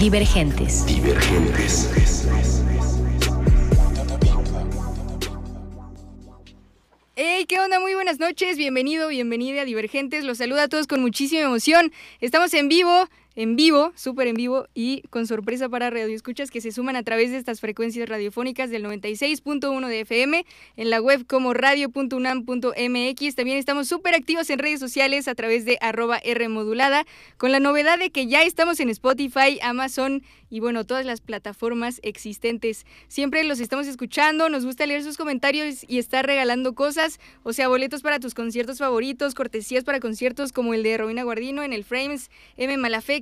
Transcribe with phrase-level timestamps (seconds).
[0.00, 0.84] Divergentes.
[0.84, 1.88] Divergentes.
[7.16, 7.80] Hey, ¿qué onda?
[7.80, 10.22] Muy buenas noches, bienvenido, bienvenida a Divergentes.
[10.24, 11.92] Los saluda a todos con muchísima emoción.
[12.20, 16.72] Estamos en vivo en vivo, súper en vivo y con sorpresa para radioescuchas que se
[16.72, 21.52] suman a través de estas frecuencias radiofónicas del 96.1 de FM, en la web como
[21.52, 23.34] radio.unam.mx.
[23.34, 27.04] También estamos súper activos en redes sociales a través de arroba Rmodulada,
[27.36, 32.00] con la novedad de que ya estamos en Spotify, Amazon y bueno, todas las plataformas
[32.02, 32.86] existentes.
[33.08, 37.68] Siempre los estamos escuchando, nos gusta leer sus comentarios y estar regalando cosas, o sea,
[37.68, 41.84] boletos para tus conciertos favoritos, cortesías para conciertos como el de Robina Guardino en el
[41.84, 42.76] Frames, M.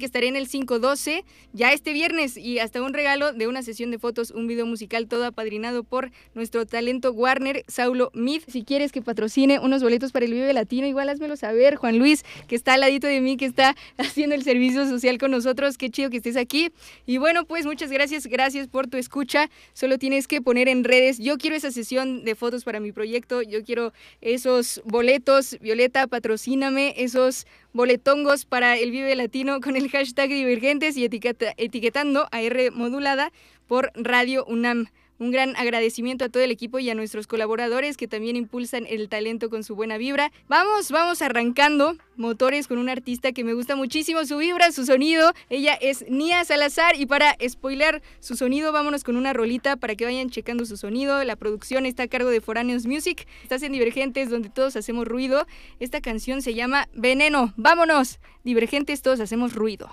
[0.05, 3.99] Estaré en el 512 ya este viernes y hasta un regalo de una sesión de
[3.99, 8.43] fotos, un video musical todo apadrinado por nuestro talento Warner, Saulo Mid.
[8.49, 12.25] Si quieres que patrocine unos boletos para el Vive Latino, igual házmelo saber, Juan Luis,
[12.49, 15.79] que está al ladito de mí, que está haciendo el servicio social con nosotros.
[15.79, 16.71] Qué chido que estés aquí.
[17.07, 19.51] Y bueno, pues muchas gracias, gracias por tu escucha.
[19.73, 23.43] Solo tienes que poner en redes, yo quiero esa sesión de fotos para mi proyecto,
[23.43, 30.31] yo quiero esos boletos, Violeta, patrocíname, esos boletongos para el Vive Latino con el hashtag
[30.31, 33.33] Divergentes y etiquetando a R modulada
[33.67, 34.87] por Radio UNAM.
[35.19, 39.09] Un gran agradecimiento a todo el equipo y a nuestros colaboradores que también impulsan el
[39.09, 40.33] talento con su buena vibra.
[40.49, 45.33] Vamos, vamos arrancando motores con una artista que me gusta muchísimo su vibra, su sonido.
[45.49, 50.05] Ella es Nia Salazar y para spoiler su sonido, vámonos con una rolita para que
[50.05, 51.23] vayan checando su sonido.
[51.25, 53.27] La producción está a cargo de Foráneos Music.
[53.43, 55.47] Estás en Divergentes donde todos hacemos ruido.
[55.81, 57.53] Esta canción se llama Veneno.
[57.57, 58.19] Vámonos.
[58.43, 59.91] Divergentes todos hacemos ruido.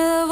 [0.00, 0.30] Me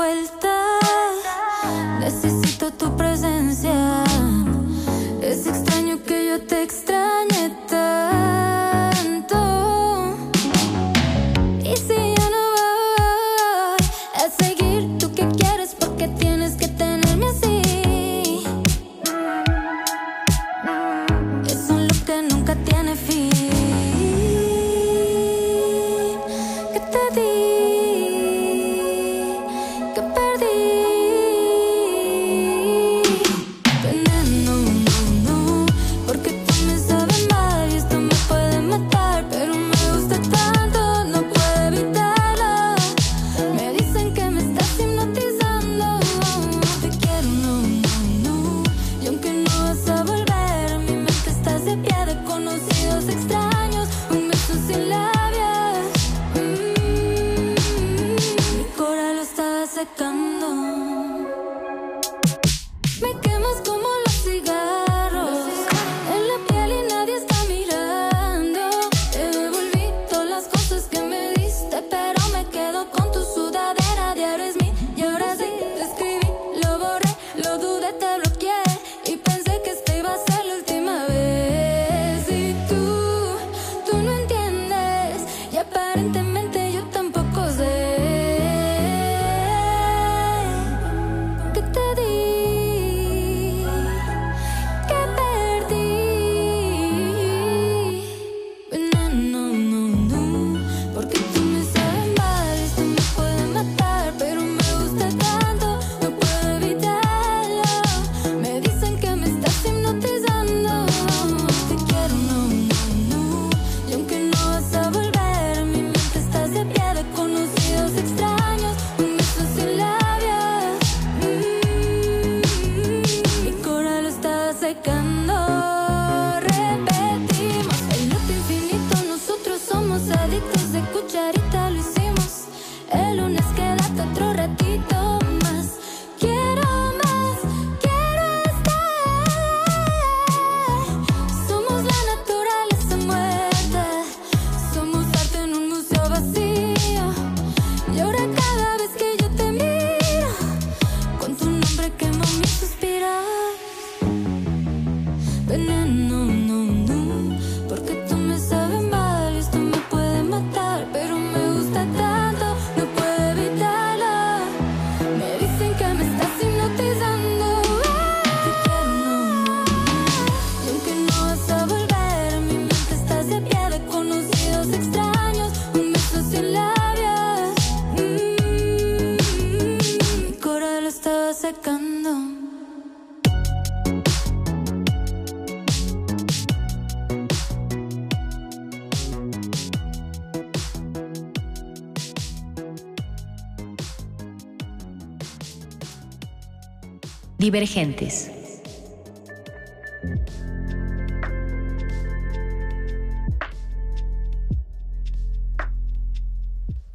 [197.48, 198.30] Divergentes.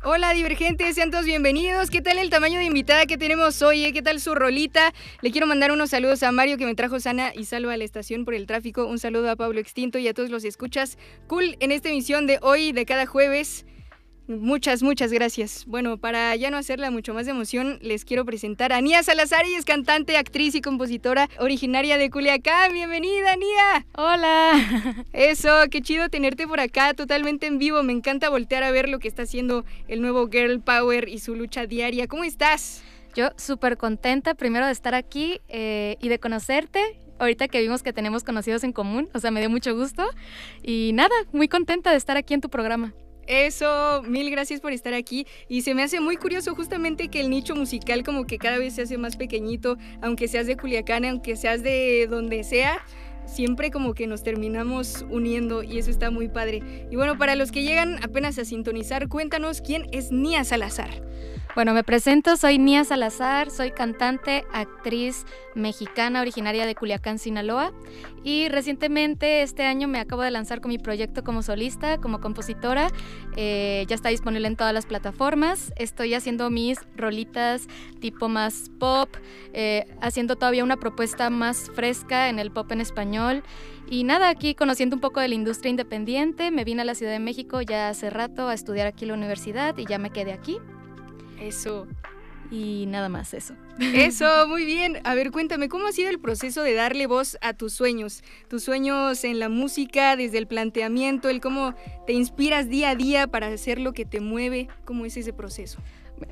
[0.03, 1.89] Hola divergentes, sean todos bienvenidos.
[1.89, 3.85] ¿Qué tal el tamaño de invitada que tenemos hoy?
[3.85, 3.93] Eh?
[3.93, 4.93] ¿Qué tal su rolita?
[5.23, 7.83] Le quiero mandar unos saludos a Mario que me trajo sana y salva a la
[7.83, 8.85] estación por el tráfico.
[8.85, 10.99] Un saludo a Pablo Extinto y a todos los escuchas.
[11.25, 13.65] Cool en esta emisión de hoy, de cada jueves.
[14.27, 15.65] Muchas, muchas gracias.
[15.67, 19.45] Bueno, para ya no hacerla mucho más de emoción, les quiero presentar a Nia Salazar,
[19.45, 22.71] y es cantante, actriz y compositora originaria de Culiacán.
[22.71, 23.85] Bienvenida, Nia.
[23.97, 25.03] Hola.
[25.11, 27.83] Eso, qué chido tenerte por acá, totalmente en vivo.
[27.83, 31.35] Me encanta voltear a ver lo que está haciendo el nuevo Girl Power y su
[31.35, 32.07] lucha diaria.
[32.07, 32.81] ¿Cómo estás?
[33.15, 36.79] Yo súper contenta primero de estar aquí eh, y de conocerte
[37.19, 40.03] ahorita que vimos que tenemos conocidos en común, o sea, me dio mucho gusto
[40.61, 42.93] y nada, muy contenta de estar aquí en tu programa.
[43.27, 45.25] Eso, mil gracias por estar aquí.
[45.47, 48.75] Y se me hace muy curioso justamente que el nicho musical como que cada vez
[48.75, 52.85] se hace más pequeñito, aunque seas de Culiacán, aunque seas de donde sea,
[53.25, 56.87] siempre como que nos terminamos uniendo y eso está muy padre.
[56.91, 60.89] Y bueno, para los que llegan apenas a sintonizar, cuéntanos quién es Nia Salazar.
[61.55, 65.23] Bueno, me presento, soy Nia Salazar, soy cantante, actriz
[65.53, 67.73] mexicana originaria de Culiacán, Sinaloa.
[68.23, 72.87] Y recientemente este año me acabo de lanzar con mi proyecto como solista, como compositora,
[73.35, 77.67] eh, ya está disponible en todas las plataformas, estoy haciendo mis rolitas
[77.99, 79.09] tipo más pop,
[79.53, 83.43] eh, haciendo todavía una propuesta más fresca en el pop en español.
[83.87, 87.11] Y nada, aquí conociendo un poco de la industria independiente, me vine a la Ciudad
[87.11, 90.33] de México ya hace rato a estudiar aquí en la universidad y ya me quedé
[90.33, 90.57] aquí.
[91.39, 91.87] Eso.
[92.51, 93.55] Y nada más eso.
[93.79, 94.99] Eso, muy bien.
[95.05, 98.23] A ver, cuéntame, ¿cómo ha sido el proceso de darle voz a tus sueños?
[98.47, 101.73] Tus sueños en la música, desde el planteamiento, el cómo
[102.05, 104.67] te inspiras día a día para hacer lo que te mueve.
[104.85, 105.79] ¿Cómo es ese proceso?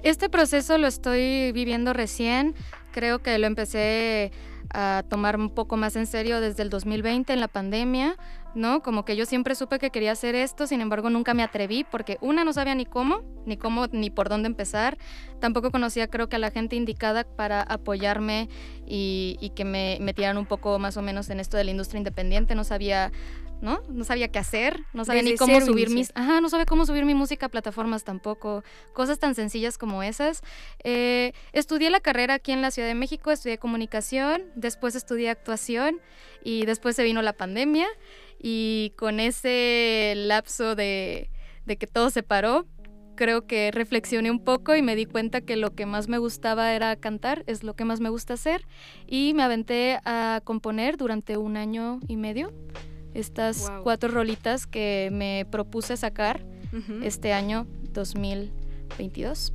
[0.04, 2.54] Este proceso lo estoy viviendo recién.
[2.92, 4.32] Creo que lo empecé
[4.74, 8.16] a tomar un poco más en serio desde el 2020 en la pandemia.
[8.54, 8.82] ¿no?
[8.82, 12.18] Como que yo siempre supe que quería hacer esto, sin embargo nunca me atreví porque
[12.22, 14.98] una no sabía ni cómo, ni cómo, ni por dónde empezar.
[15.40, 18.50] Tampoco conocía creo que a la gente indicada para apoyarme
[18.86, 22.00] y, y que me metieran un poco más o menos en esto de la industria
[22.00, 22.56] independiente.
[22.56, 23.12] No sabía
[23.62, 23.84] ¿no?
[23.90, 27.06] No sabía qué hacer, no sabía ni cómo subir mis, ajá, no sabía cómo subir
[27.06, 28.64] mi música a plataformas tampoco,
[28.94, 30.42] cosas tan sencillas como esas.
[30.84, 36.02] Eh, estudié la carrera aquí en la Ciudad de México, estudié comunicación, después estudié actuación
[36.44, 37.88] y después se vino la pandemia
[38.40, 41.30] y con ese lapso de,
[41.66, 42.66] de que todo se paró,
[43.16, 46.74] creo que reflexioné un poco y me di cuenta que lo que más me gustaba
[46.74, 48.66] era cantar, es lo que más me gusta hacer
[49.06, 52.52] y me aventé a componer durante un año y medio
[53.14, 56.46] estas cuatro rolitas que me propuse sacar
[57.04, 59.54] este año 2022.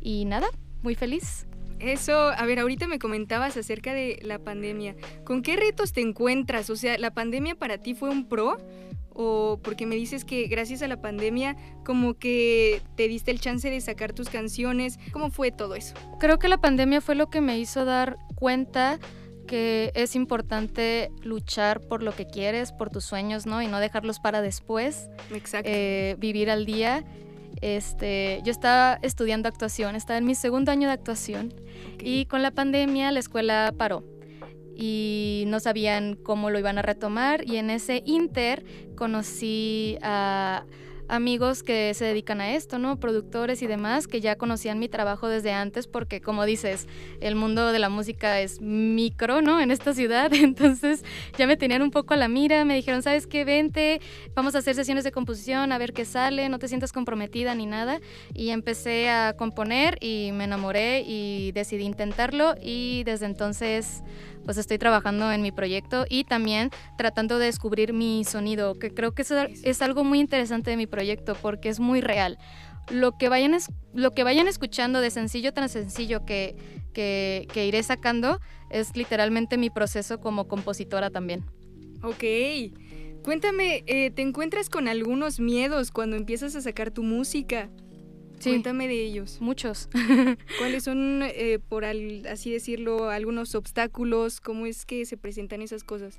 [0.00, 0.48] Y nada,
[0.82, 1.46] muy feliz.
[1.78, 4.96] Eso, a ver, ahorita me comentabas acerca de la pandemia.
[5.24, 6.70] ¿Con qué retos te encuentras?
[6.70, 8.58] O sea, ¿la pandemia para ti fue un pro?
[9.10, 13.70] ¿O porque me dices que gracias a la pandemia como que te diste el chance
[13.70, 14.98] de sacar tus canciones?
[15.12, 15.94] ¿Cómo fue todo eso?
[16.20, 18.98] Creo que la pandemia fue lo que me hizo dar cuenta
[19.48, 23.60] que es importante luchar por lo que quieres, por tus sueños, ¿no?
[23.60, 25.08] Y no dejarlos para después.
[25.32, 25.68] Exacto.
[25.72, 27.04] Eh, vivir al día.
[27.60, 31.52] Este, yo estaba estudiando actuación, estaba en mi segundo año de actuación
[31.98, 34.04] y con la pandemia la escuela paró
[34.76, 38.64] y no sabían cómo lo iban a retomar y en ese inter
[38.94, 40.66] conocí a
[41.08, 43.00] amigos que se dedican a esto, ¿no?
[43.00, 46.86] Productores y demás que ya conocían mi trabajo desde antes porque como dices,
[47.20, 49.60] el mundo de la música es micro, ¿no?
[49.60, 51.04] En esta ciudad, entonces
[51.36, 53.44] ya me tenían un poco a la mira, me dijeron, ¿sabes qué?
[53.44, 54.00] Vente,
[54.34, 57.66] vamos a hacer sesiones de composición, a ver qué sale, no te sientas comprometida ni
[57.66, 58.00] nada.
[58.34, 64.02] Y empecé a componer y me enamoré y decidí intentarlo y desde entonces
[64.48, 69.12] pues estoy trabajando en mi proyecto y también tratando de descubrir mi sonido, que creo
[69.12, 72.38] que es algo muy interesante de mi proyecto porque es muy real.
[72.90, 73.54] Lo que vayan,
[73.92, 76.56] lo que vayan escuchando de sencillo tras sencillo que,
[76.94, 78.40] que, que iré sacando
[78.70, 81.44] es literalmente mi proceso como compositora también.
[82.02, 82.24] Ok.
[83.22, 87.68] Cuéntame, eh, ¿te encuentras con algunos miedos cuando empiezas a sacar tu música?
[88.38, 88.50] Sí.
[88.50, 89.38] Cuéntame de ellos.
[89.40, 89.88] Muchos.
[90.58, 94.40] ¿Cuáles son, eh, por así decirlo, algunos obstáculos?
[94.40, 96.18] ¿Cómo es que se presentan esas cosas?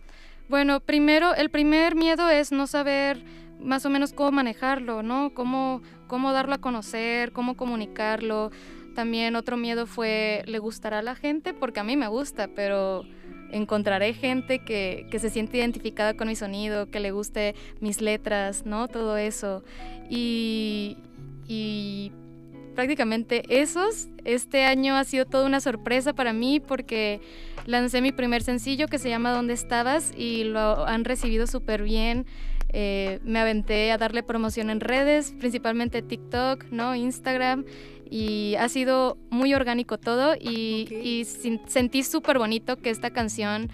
[0.50, 3.24] Bueno, primero, el primer miedo es no saber
[3.62, 5.34] más o menos cómo manejarlo, ¿no?
[5.34, 8.52] Cómo, cómo darlo a conocer, cómo comunicarlo.
[8.96, 11.54] También otro miedo fue, ¿le gustará a la gente?
[11.54, 13.06] Porque a mí me gusta, pero
[13.52, 18.66] encontraré gente que, que, se siente identificada con mi sonido, que le guste mis letras,
[18.66, 18.88] ¿no?
[18.88, 19.64] Todo eso.
[20.10, 20.98] Y,
[21.50, 22.14] y
[22.76, 24.08] prácticamente esos.
[24.24, 27.20] Este año ha sido toda una sorpresa para mí porque
[27.66, 30.14] lancé mi primer sencillo que se llama ¿Dónde estabas?
[30.16, 32.26] y lo han recibido súper bien.
[32.72, 36.96] Eh, me aventé a darle promoción en redes, principalmente TikTok, ¿no?
[36.96, 37.66] Instagram
[38.12, 43.70] y ha sido muy orgánico todo y, y sentí súper bonito que esta canción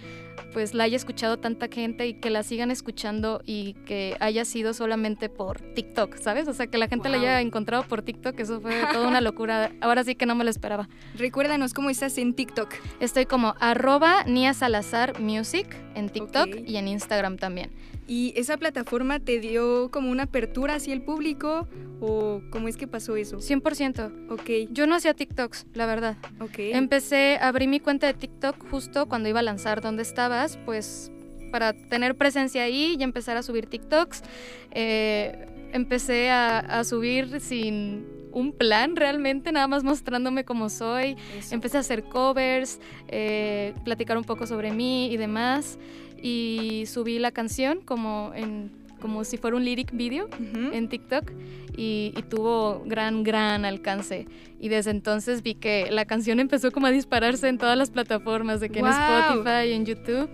[0.55, 4.73] pues la haya escuchado tanta gente y que la sigan escuchando y que haya sido
[4.73, 6.47] solamente por TikTok, ¿sabes?
[6.47, 9.73] O sea, que la gente la haya encontrado por TikTok, eso fue toda una locura.
[9.81, 10.87] Ahora sí que no me lo esperaba.
[11.15, 12.73] Recuérdanos cómo estás en TikTok.
[13.01, 17.71] Estoy como arroba Nia Salazar Music en TikTok y en Instagram también.
[18.07, 21.67] ¿Y esa plataforma te dio como una apertura hacia el público
[21.99, 23.37] o cómo es que pasó eso?
[23.37, 24.29] 100%.
[24.29, 24.71] Ok.
[24.71, 26.17] Yo no hacía TikToks, la verdad.
[26.39, 26.59] Ok.
[26.59, 30.57] Empecé, abrí mi cuenta de TikTok justo cuando iba a lanzar ¿Dónde estabas?
[30.65, 31.11] Pues
[31.51, 34.23] para tener presencia ahí y empezar a subir TikToks.
[34.71, 41.15] Eh, empecé a, subir sin un plan realmente, nada más mostrándome cómo soy.
[41.51, 45.77] Empecé a hacer covers, eh, platicar un poco sobre mí y demás.
[46.21, 50.27] Y subí la canción como en como si fuera un lyric video
[50.71, 51.31] en TikTok
[51.77, 54.27] y, tuvo gran, gran alcance.
[54.59, 58.61] Y desde entonces vi que la canción empezó como a dispararse en todas las plataformas,
[58.61, 60.27] de que en Spotify, en YouTube,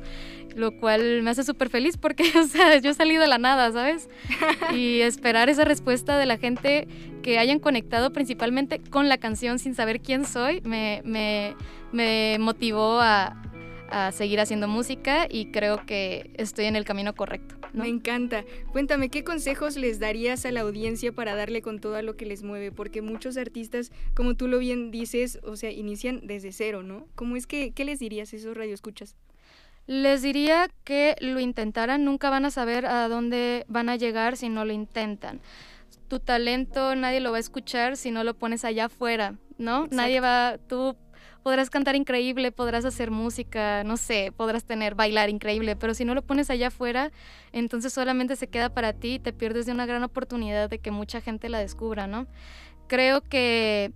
[0.56, 4.10] lo cual me hace súper feliz porque, o sea, yo salí de la nada, ¿sabes?
[4.74, 6.88] y esperar esa respuesta de la gente
[7.22, 11.56] que hayan conectado principalmente con la canción sin saber quién soy, me, me,
[11.92, 13.42] me motivó a,
[13.92, 17.56] a seguir haciendo música y creo que estoy en el camino correcto.
[17.74, 18.44] Me encanta.
[18.72, 22.26] Cuéntame, ¿qué consejos les darías a la audiencia para darle con todo a lo que
[22.26, 22.72] les mueve?
[22.72, 27.08] Porque muchos artistas, como tú lo bien dices, o sea, inician desde cero, ¿no?
[27.16, 29.16] ¿Cómo es que, qué les dirías a esos radioescuchas?
[29.92, 34.48] Les diría que lo intentaran, nunca van a saber a dónde van a llegar si
[34.48, 35.42] no lo intentan.
[36.08, 39.88] Tu talento nadie lo va a escuchar si no lo pones allá afuera, ¿no?
[39.92, 40.96] Nadie va, tú
[41.44, 46.16] podrás cantar increíble, podrás hacer música, no sé, podrás tener, bailar increíble, pero si no
[46.16, 47.12] lo pones allá afuera,
[47.52, 50.92] entonces solamente se queda para ti y te pierdes de una gran oportunidad de que
[50.92, 52.28] mucha gente la descubra, ¿no?
[52.88, 53.92] Creo que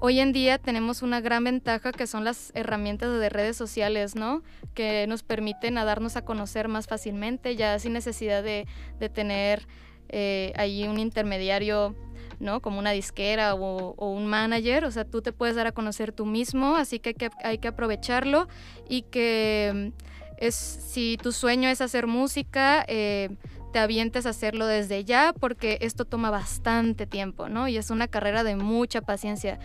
[0.00, 4.42] hoy en día tenemos una gran ventaja que son las herramientas de redes sociales, ¿no?
[4.74, 8.66] Que nos permiten a darnos a conocer más fácilmente, ya sin necesidad de,
[9.12, 9.66] tener
[10.08, 11.94] eh, ahí un intermediario
[12.38, 12.60] ¿no?
[12.60, 16.26] Como una disquera o, un manager, o sea, tú te puedes dar a conocer tú
[16.26, 18.48] mismo, así que hay que, aprovecharlo
[18.88, 23.30] y que mm, es, si tu sueño es hacer música, eh,
[23.76, 27.68] te avientes a hacerlo desde ya, porque esto toma bastante tiempo, ¿no?
[27.68, 29.58] Y es una carrera de mucha paciencia.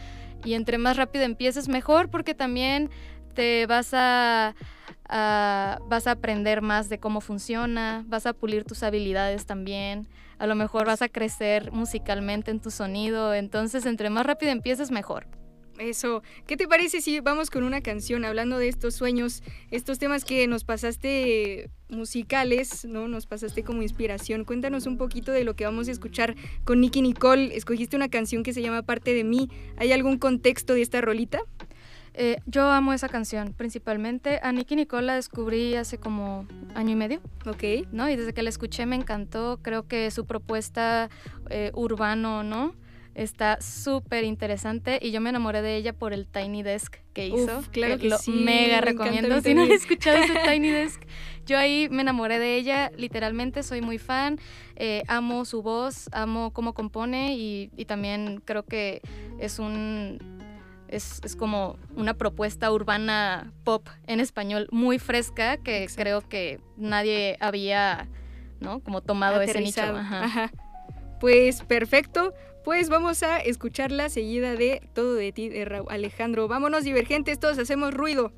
[0.44, 2.90] Y entre más rápido empieces, mejor, porque también
[3.36, 4.54] te vas a,
[5.08, 10.56] vas a aprender más de cómo funciona, vas a pulir tus habilidades también a lo
[10.56, 15.28] mejor vas a crecer musicalmente en tu sonido, entonces entre más rápido empieces mejor.
[15.82, 20.26] Eso, ¿qué te parece si vamos con una canción hablando de estos sueños, estos temas
[20.26, 23.08] que nos pasaste musicales, ¿no?
[23.08, 24.46] Nos pasaste como inspiración.
[24.46, 26.36] Cuéntanos un poquito de lo que vamos a escuchar
[26.66, 27.56] con Nicky Nicole.
[27.56, 29.50] Escogiste una canción que se llama Parte de mí.
[29.78, 31.40] ¿Hay algún contexto de esta rolita?
[32.14, 34.40] Eh, yo amo esa canción, principalmente.
[34.44, 36.46] A Nicky Nicole la descubrí hace como
[36.76, 37.22] año y medio.
[37.48, 37.88] Ok.
[37.92, 38.08] ¿No?
[38.08, 39.60] Y desde que la escuché me encantó.
[39.64, 41.10] Creo que su propuesta
[41.50, 42.76] eh, urbano, ¿no?
[43.14, 47.62] Está súper interesante y yo me enamoré de ella por el Tiny Desk que hizo.
[47.72, 49.42] claro que, lo sí, mega recomiendo.
[49.42, 51.02] Si no han escuchado ese Tiny Desk,
[51.46, 52.92] yo ahí me enamoré de ella.
[52.96, 54.40] Literalmente soy muy fan.
[54.78, 59.02] Eh, amo su voz, amo cómo compone y también creo que
[59.40, 60.20] es un
[60.92, 68.08] es, como una propuesta urbana pop en español muy fresca que creo que nadie había,
[68.60, 68.82] ¿no?
[68.82, 69.82] Como tomado ese nicho.
[71.20, 72.34] Pues perfecto.
[72.64, 76.48] Pues vamos a escuchar la seguida de Todo de ti de Alejandro.
[76.48, 78.32] Vámonos divergentes, todos hacemos ruido.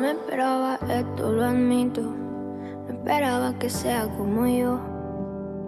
[0.00, 2.02] me esperaba esto, lo admito.
[2.02, 4.80] No esperaba que sea como yo.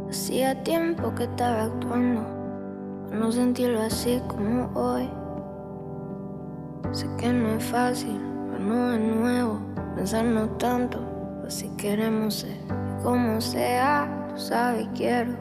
[0.08, 2.22] Hacía tiempo que estaba actuando,
[3.10, 5.08] no sentirlo así como hoy.
[6.92, 8.20] Sé que no es fácil,
[8.50, 9.58] pero no de nuevo,
[9.96, 10.98] pensarnos tanto,
[11.46, 12.56] así queremos ser.
[13.02, 15.32] como sea, tú sabes, quiero,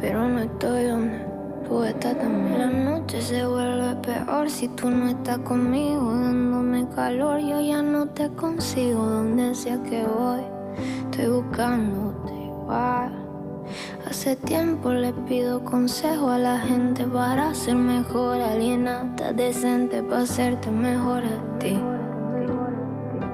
[0.00, 1.26] pero no estoy donde
[1.68, 2.58] tú estás también.
[2.58, 8.06] La noche se vuelve peor si tú no estás conmigo, dándome calor, yo ya no
[8.06, 10.42] te consigo, donde sea que voy,
[11.10, 13.12] estoy buscándote igual.
[14.10, 20.68] Hace tiempo le pido consejo a la gente para ser mejor, alienata, decente para hacerte
[20.68, 21.78] mejor a ti.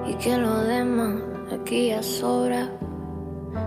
[0.05, 1.15] Y que lo demás
[1.51, 2.69] aquí ya sobra.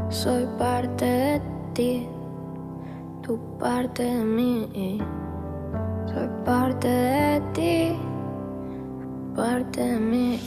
[0.08, 1.42] Soy parte de
[1.74, 2.08] ti,
[3.22, 5.00] tu parte de mí.
[6.06, 7.98] Soy parte de ti,
[9.34, 10.40] parte de mí.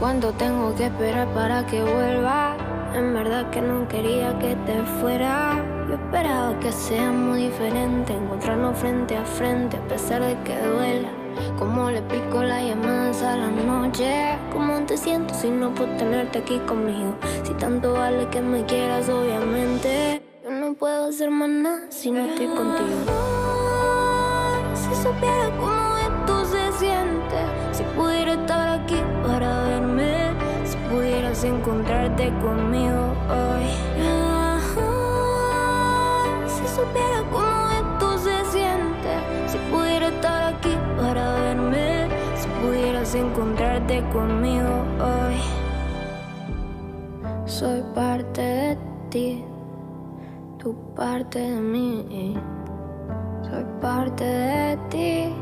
[0.00, 2.56] ¿Cuánto tengo que esperar para que vuelva?
[2.94, 5.71] En verdad que no quería que te fuera.
[5.92, 11.10] Yo esperaba que sea muy diferente, encontrarnos frente a frente a pesar de que duela.
[11.58, 14.38] Como le pico las llamadas a la noche.
[14.54, 17.14] ¿Cómo te siento si no puedo tenerte aquí conmigo?
[17.42, 20.22] Si tanto vale que me quieras, obviamente.
[20.42, 22.96] Yo no puedo hacer más nada si no estoy contigo.
[24.72, 27.36] Si supiera cómo esto se siente,
[27.72, 30.30] si pudiera estar aquí para verme,
[30.64, 33.91] si pudieras encontrarte conmigo hoy.
[44.12, 45.40] Conmigo hoy.
[47.46, 48.78] Soy parte de
[49.10, 49.44] ti,
[50.58, 52.36] tu parte de mí.
[53.42, 55.34] Soy parte de ti,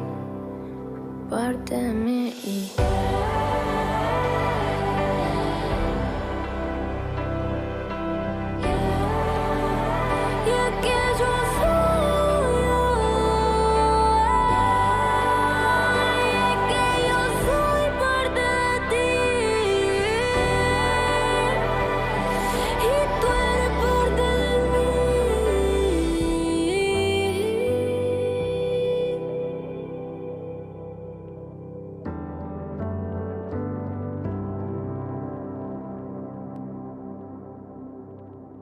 [1.28, 2.34] parte de mí.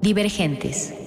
[0.09, 0.98] Divergentes.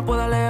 [0.00, 0.49] Me pueda elevar,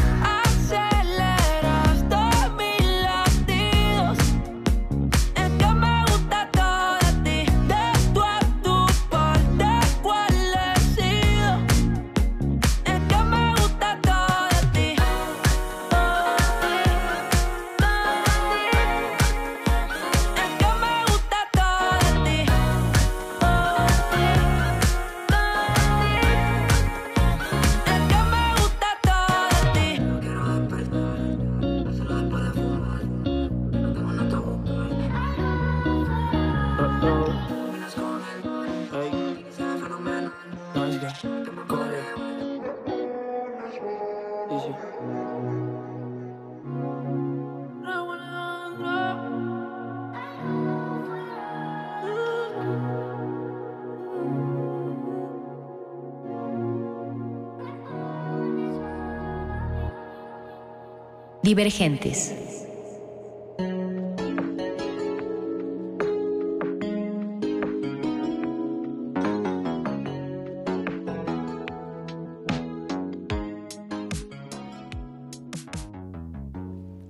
[61.51, 62.33] Divergentes.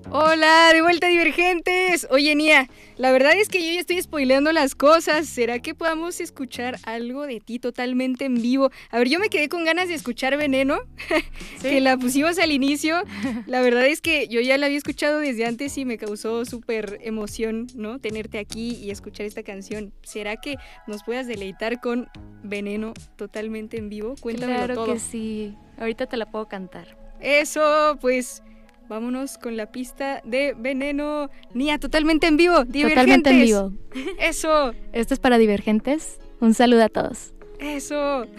[0.09, 2.07] Hola, de vuelta divergentes.
[2.09, 2.67] Oye, Nia,
[3.01, 5.25] la verdad es que yo ya estoy spoileando las cosas.
[5.25, 8.69] ¿Será que podamos escuchar algo de ti totalmente en vivo?
[8.91, 10.77] A ver, yo me quedé con ganas de escuchar Veneno,
[11.63, 13.01] que la pusimos al inicio.
[13.47, 16.99] La verdad es que yo ya la había escuchado desde antes y me causó súper
[17.01, 17.97] emoción, ¿no?
[17.97, 19.91] Tenerte aquí y escuchar esta canción.
[20.03, 22.07] ¿Será que nos puedas deleitar con
[22.43, 24.13] Veneno totalmente en vivo?
[24.21, 24.93] Cuéntame claro todo.
[24.93, 25.55] que sí.
[25.79, 26.95] Ahorita te la puedo cantar.
[27.19, 28.43] Eso, pues
[28.91, 31.29] vámonos con la pista de Veneno.
[31.53, 32.65] Nia, totalmente en vivo.
[32.65, 32.89] Divergentes.
[32.93, 33.71] Totalmente en vivo.
[34.19, 36.19] Eso, Esto es para Divergentes.
[36.41, 37.33] Un saludo a todos.
[37.59, 38.25] eso.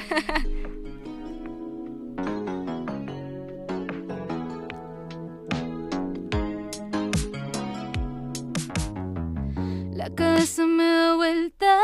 [9.95, 11.79] La cabeza me da vuelta.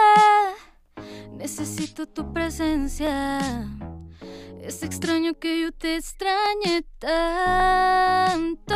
[1.39, 3.39] Necesito tu presencia.
[4.69, 8.75] Es extraño que yo te extrañe tanto.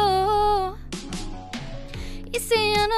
[2.33, 2.95] Y si ya no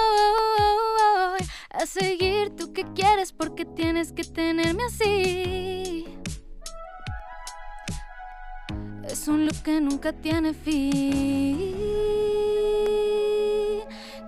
[1.32, 3.32] voy a seguir, ¿tú qué quieres?
[3.32, 6.06] Porque tienes que tenerme así.
[9.02, 11.74] Es un look que nunca tiene fin.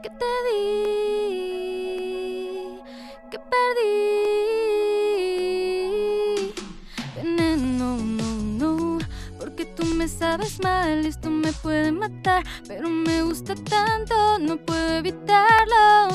[0.03, 1.21] Que te di,
[3.31, 4.36] que perdí.
[10.09, 12.45] Sabes mal esto me puede matar.
[12.67, 16.09] Pero me gusta tanto, no puedo evitarlo.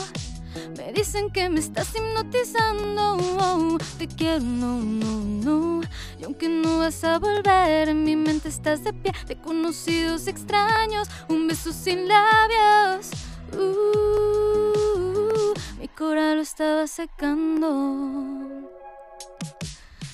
[0.78, 3.18] Me dicen que me estás hipnotizando.
[3.40, 5.82] oh, te quiero, no, no, no.
[6.20, 9.14] Y aunque no vas a volver, en mi mente estás de pie.
[9.28, 13.10] De conocidos extraños, un beso sin labios.
[13.54, 17.70] Uh, mi corazón lo estaba secando.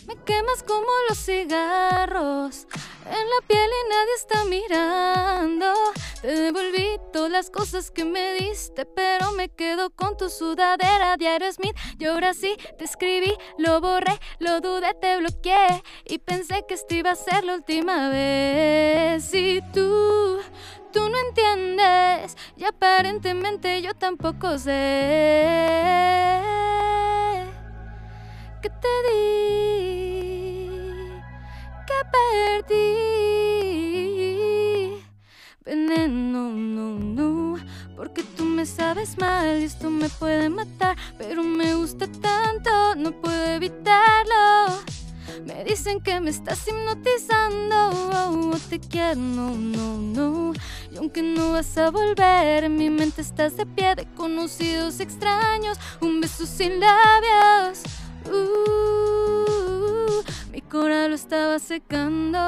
[0.08, 2.66] Me quemas como los cigarros
[3.10, 5.74] en la piel y nadie está mirando.
[6.22, 11.52] Te devolví todas las cosas que me diste, pero me quedo con tu sudadera diario
[11.52, 11.76] Smith.
[12.00, 16.96] Y ahora sí te escribí, lo borré, lo dudé, te bloqueé y pensé que esto
[16.96, 19.34] iba a ser la última vez.
[19.34, 20.40] Y tú,
[20.92, 24.72] tú no entiendes y aparentemente yo tampoco sé
[28.62, 30.17] que te di,
[32.12, 33.08] perdí.
[35.66, 37.58] Veneno, no, no,
[37.96, 43.12] porque tú me sabes mal y esto me puede matar, pero me gusta tanto, no
[43.12, 44.82] puedo evitarlo.
[45.46, 50.54] Me dicen que me estás hipnotizando, oh, oh, te quiero, no, no, no.
[50.92, 56.22] Y aunque no vas a volver, mi mente estás de pie de conocidos extraños, un
[56.22, 57.84] beso sin labios.
[58.26, 59.57] Uh,
[60.52, 62.40] mi corazón lo estaba secando.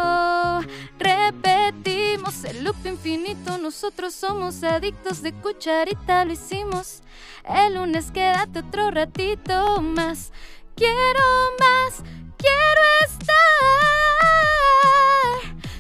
[0.98, 3.58] Repetimos el loop infinito.
[3.58, 6.26] Nosotros somos adictos de cucharita.
[6.26, 7.02] Lo hicimos.
[7.48, 10.32] El lunes quédate otro ratito más.
[10.76, 12.04] Quiero más.
[12.38, 13.36] Quiero estar.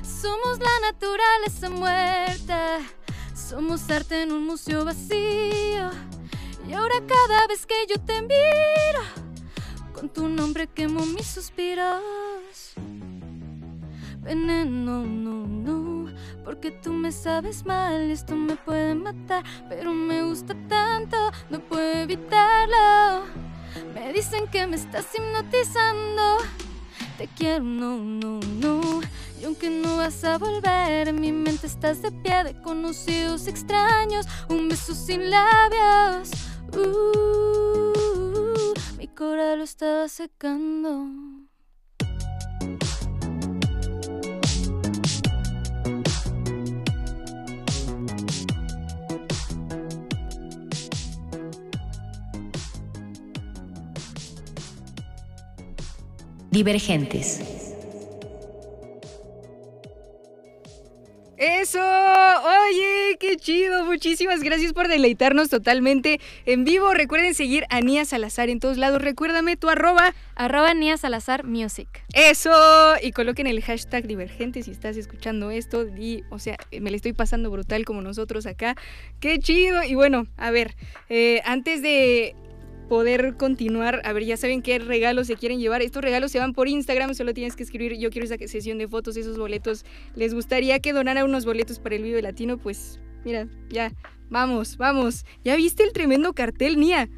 [0.03, 2.79] Somos la naturaleza muerta.
[3.33, 5.89] Somos arte en un museo vacío.
[6.67, 9.28] Y ahora cada vez que yo te miro
[9.99, 12.01] con tu nombre quemo mis suspiros.
[14.21, 16.13] Veneno, no, no,
[16.45, 21.17] porque tú me sabes mal, esto me puede matar, pero me gusta tanto,
[21.49, 23.25] no puedo evitarlo.
[23.93, 26.37] Me dicen que me estás hipnotizando.
[27.17, 29.01] Te quiero, no, no, no.
[29.41, 34.25] Y aunque no vas a volver, en mi mente estás de pie de conocidos extraños.
[34.47, 36.31] Un beso sin labios.
[36.73, 38.18] Uh,
[38.97, 41.07] mi corazón lo estaba secando.
[56.51, 57.58] Divergentes.
[63.89, 66.93] Muchísimas gracias por deleitarnos totalmente en vivo.
[66.93, 69.01] Recuerden seguir a Nia Salazar en todos lados.
[69.01, 70.13] Recuérdame tu arroba.
[70.35, 71.87] Arroba Nia Salazar Music.
[72.13, 72.51] Eso,
[73.01, 75.87] y coloquen el hashtag divergente si estás escuchando esto.
[75.97, 78.75] Y, o sea, me le estoy pasando brutal como nosotros acá.
[79.19, 79.81] Qué chido.
[79.83, 80.75] Y bueno, a ver,
[81.09, 82.35] eh, antes de
[82.89, 84.01] poder continuar.
[84.03, 85.81] A ver, ya saben qué regalos se quieren llevar.
[85.81, 88.87] Estos regalos se van por Instagram, solo tienes que escribir yo quiero esa sesión de
[88.87, 89.83] fotos, esos boletos.
[90.15, 92.57] ¿Les gustaría que donara unos boletos para el Vive Latino?
[92.57, 93.91] Pues mira, ya,
[94.29, 95.25] vamos, vamos.
[95.43, 97.09] ¿Ya viste el tremendo cartel, Nia?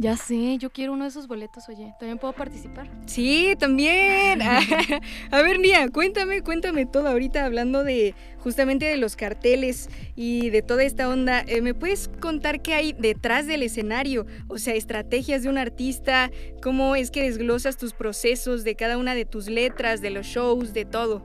[0.00, 1.92] Ya sé, yo quiero uno de esos boletos, oye.
[1.98, 2.88] ¿También puedo participar?
[3.06, 4.40] Sí, también.
[5.32, 10.62] A ver, Nia, cuéntame, cuéntame todo ahorita hablando de justamente de los carteles y de
[10.62, 11.42] toda esta onda.
[11.48, 14.24] Eh, ¿Me puedes contar qué hay detrás del escenario?
[14.46, 16.30] O sea, estrategias de un artista,
[16.62, 20.74] cómo es que desglosas tus procesos de cada una de tus letras, de los shows,
[20.74, 21.24] de todo.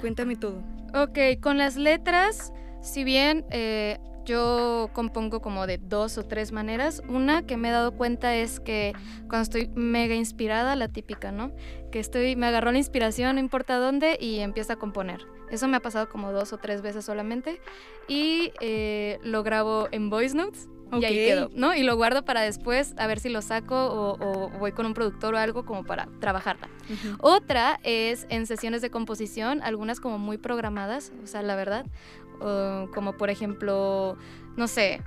[0.00, 0.64] Cuéntame todo.
[0.92, 7.02] Ok, con las letras, si bien eh, yo compongo como de dos o tres maneras.
[7.08, 11.50] Una que me he dado cuenta es que cuando estoy mega inspirada, la típica, ¿no?
[11.90, 15.26] Que estoy, me agarró la inspiración, no importa dónde, y empiezo a componer.
[15.50, 17.58] Eso me ha pasado como dos o tres veces solamente.
[18.06, 20.68] Y eh, lo grabo en voice notes.
[20.92, 21.74] Y ahí quedo, ¿no?
[21.74, 25.34] Y lo guardo para después a ver si lo saco o, voy con un productor
[25.34, 26.68] o algo como para trabajarla.
[27.20, 31.86] Otra es en sesiones de composición, algunas como muy programadas, o sea, la verdad
[32.38, 34.16] como por ejemplo,
[34.56, 35.02] no sé,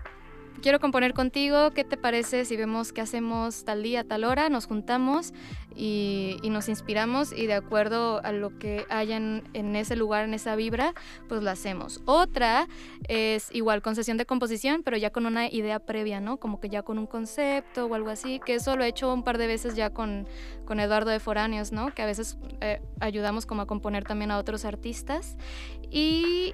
[0.61, 4.49] quiero componer contigo, ¿qué te parece si vemos qué hacemos tal día, tal hora?
[4.49, 5.33] Nos juntamos
[5.75, 10.55] y, nos inspiramos y de acuerdo a lo que hayan en ese lugar, en esa
[10.55, 10.93] vibra,
[11.29, 12.01] pues lo hacemos.
[12.05, 12.67] Otra
[13.07, 16.37] es igual con sesión de composición, pero ya con una idea previa, ¿no?
[16.37, 19.23] Como que ya con un concepto o algo así, que eso lo he hecho un
[19.23, 20.27] par de veces ya con,
[20.65, 21.93] con Eduardo de Foráneos, ¿no?
[21.93, 25.37] Que a veces eh, ayudamos como a componer también a otros artistas.
[25.89, 26.53] Y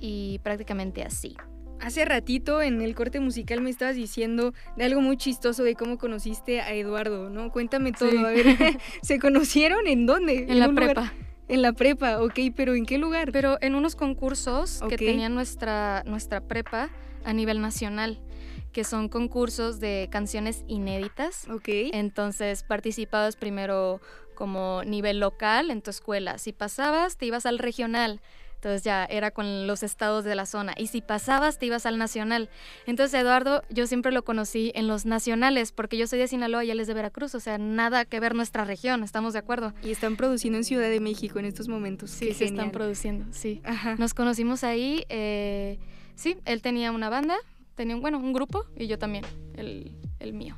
[0.00, 1.36] y prácticamente así.
[1.80, 5.98] Hace ratito en el corte musical me estabas diciendo de algo muy chistoso de cómo
[5.98, 7.50] conociste a Eduardo, ¿no?
[7.52, 8.46] Cuéntame todo, a ver,
[9.02, 10.46] ¿se conocieron en dónde?
[10.48, 11.12] En, la prepa.
[11.48, 13.30] En la prepa, ok, pero ¿en qué lugar?
[13.32, 16.90] Pero en unos concursos que tenía nuestra, nuestra prepa
[17.24, 18.20] a nivel nacional
[18.72, 21.48] que son concursos de canciones inéditas.
[21.48, 21.68] Ok.
[21.92, 24.00] Entonces participabas primero
[24.34, 26.38] como nivel local en tu escuela.
[26.38, 28.20] Si pasabas, te ibas al regional.
[28.58, 30.74] Entonces ya era con los estados de la zona.
[30.76, 32.50] Y si pasabas, te ibas al nacional.
[32.86, 36.72] Entonces Eduardo, yo siempre lo conocí en los nacionales, porque yo soy de Sinaloa y
[36.72, 37.36] él es de Veracruz.
[37.36, 39.74] O sea, nada que ver nuestra región, ¿estamos de acuerdo?
[39.80, 42.10] Y están produciendo en Ciudad de México en estos momentos.
[42.10, 43.62] Sí, sí están produciendo, sí.
[43.96, 45.04] Nos conocimos ahí.
[45.08, 45.78] Eh,
[46.16, 47.36] sí, él tenía una banda,
[47.76, 50.56] tenía un, bueno, un grupo y yo también, el, el mío.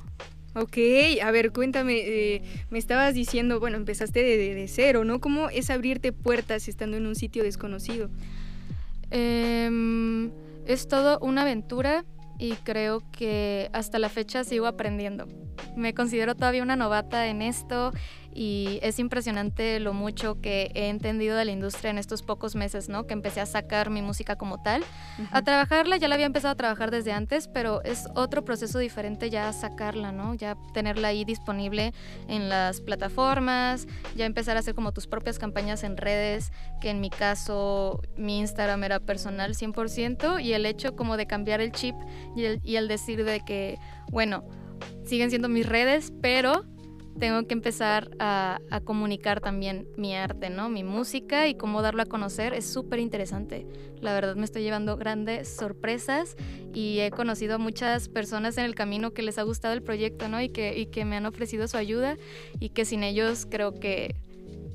[0.53, 0.77] Ok,
[1.23, 5.21] a ver, cuéntame, eh, me estabas diciendo, bueno, empezaste de, cero, ¿no?
[5.21, 8.09] ¿Cómo es abrirte puertas estando en un sitio desconocido?
[9.11, 10.31] Em,
[10.65, 12.03] es todo una aventura
[12.37, 15.27] y creo que hasta la fecha sigo aprendiendo.
[15.75, 17.91] Me considero todavía una novata en esto
[18.33, 22.87] y es impresionante lo mucho que he entendido de la industria en estos pocos meses,
[22.87, 23.05] ¿no?
[23.05, 24.83] Que empecé a sacar mi música como tal.
[25.31, 29.29] A trabajarla ya la había empezado a trabajar desde antes, pero es otro proceso diferente
[29.29, 30.33] ya sacarla, ¿no?
[30.33, 31.93] Ya tenerla ahí disponible
[32.27, 37.01] en las plataformas, ya empezar a hacer como tus propias campañas en redes, que en
[37.01, 41.95] mi caso mi Instagram era personal 100% y el hecho como de cambiar el chip
[42.35, 43.77] y el, y el decir de que,
[44.09, 44.43] bueno,
[45.03, 46.65] siguen siendo mis redes, pero
[47.19, 50.69] tengo que empezar a, comunicar también mi arte, ¿no?
[50.69, 53.67] Mi música y cómo darlo a conocer es súper interesante.
[53.99, 56.35] La verdad me estoy llevando grandes sorpresas
[56.73, 60.27] y he conocido a muchas personas en el camino que les ha gustado el proyecto,
[60.29, 60.41] ¿no?
[60.41, 62.17] Y que, y que me han ofrecido su ayuda
[62.59, 64.15] y que sin ellos creo que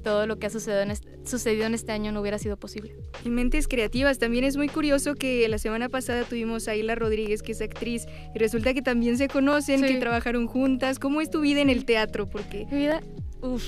[0.07, 2.95] todo lo que ha sucedido en, este, sucedido en este año no hubiera sido posible.
[3.25, 7.43] Y mentes creativas, también es muy curioso que la semana pasada tuvimos a Isla Rodríguez,
[7.43, 11.01] que es actriz, y resulta que también se conocen, que trabajaron juntas.
[11.01, 12.31] ¿Cómo es tu vida en el teatro?
[12.31, 12.69] Porque...
[12.71, 13.01] Mi vida,
[13.41, 13.65] uff.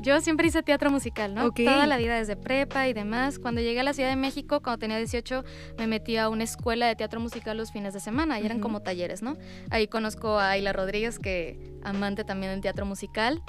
[0.00, 1.52] Yo siempre hice teatro musical, ¿no?
[1.52, 3.38] Toda la vida desde prepa y demás.
[3.38, 5.44] Cuando llegué a la Ciudad de México, cuando tenía 18,
[5.78, 8.80] me metí a una escuela de teatro musical los fines de semana y eran como
[8.80, 9.36] talleres, ¿no?
[9.70, 13.42] Ahí conozco a Ayla Rodríguez, que amante también del teatro musical.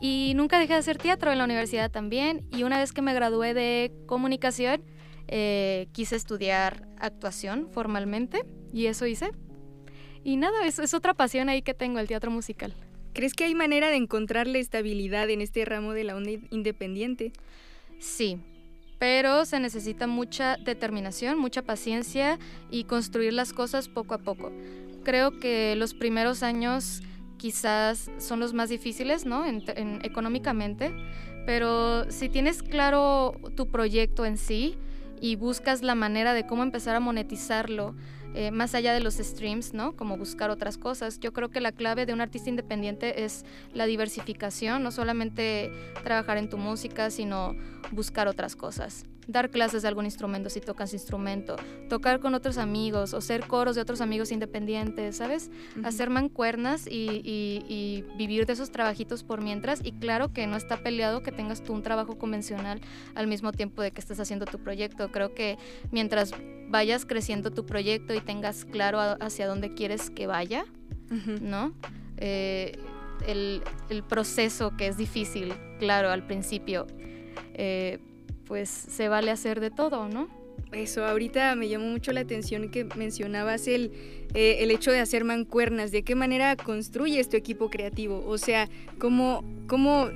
[0.00, 2.46] Y nunca dejé de hacer teatro en la universidad también.
[2.50, 4.82] Y una vez que me gradué de comunicación,
[5.28, 9.30] eh, quise estudiar actuación formalmente y eso hice.
[10.22, 12.74] Y nada, es, es otra pasión ahí que tengo, el teatro musical.
[13.12, 17.32] ¿Crees que hay manera de encontrarle estabilidad en este ramo de la onda independiente?
[17.98, 18.40] Sí,
[18.98, 22.38] pero se necesita mucha determinación, mucha paciencia
[22.70, 24.52] y construir las cosas poco a poco.
[25.04, 27.02] Creo que los primeros años
[27.36, 29.44] quizás son los más difíciles, ¿no?
[29.46, 30.94] económicamente,
[31.44, 34.76] pero si tienes claro tu proyecto en sí
[35.20, 37.94] y buscas la manera de cómo empezar a monetizarlo,
[38.34, 39.96] eh, más allá de los streams, ¿no?
[39.96, 41.20] Como buscar otras cosas.
[41.20, 45.72] Yo creo que la clave de un artista independiente es la diversificación, no solamente
[46.04, 47.54] trabajar en tu música, sino
[47.92, 49.06] buscar otras cosas.
[49.26, 51.56] Dar clases de algún instrumento si tocas instrumento,
[51.88, 55.50] tocar con otros amigos o ser coros de otros amigos independientes, ¿sabes?
[55.82, 59.84] Hacer mancuernas y, y, vivir de esos trabajitos por mientras.
[59.84, 62.80] Y claro que no está peleado que tengas tú un trabajo convencional
[63.14, 65.10] al mismo tiempo de que estés haciendo tu proyecto.
[65.10, 65.58] Creo que
[65.90, 66.32] mientras
[66.68, 70.64] vayas creciendo tu proyecto y tengas claro hacia dónde quieres que vaya,
[71.40, 71.72] ¿no?
[72.16, 72.78] Eh,
[73.26, 76.86] el, el, proceso que es difícil, claro, al principio.
[77.54, 77.98] Eh,
[78.46, 80.28] pues se vale hacer de todo, ¿no?
[80.72, 83.92] Eso, ahorita me llamó mucho la atención que mencionabas el,
[84.34, 88.68] eh, el hecho de hacer mancuernas, de qué manera construyes tu equipo creativo, o sea,
[88.98, 90.08] cómo, cómo,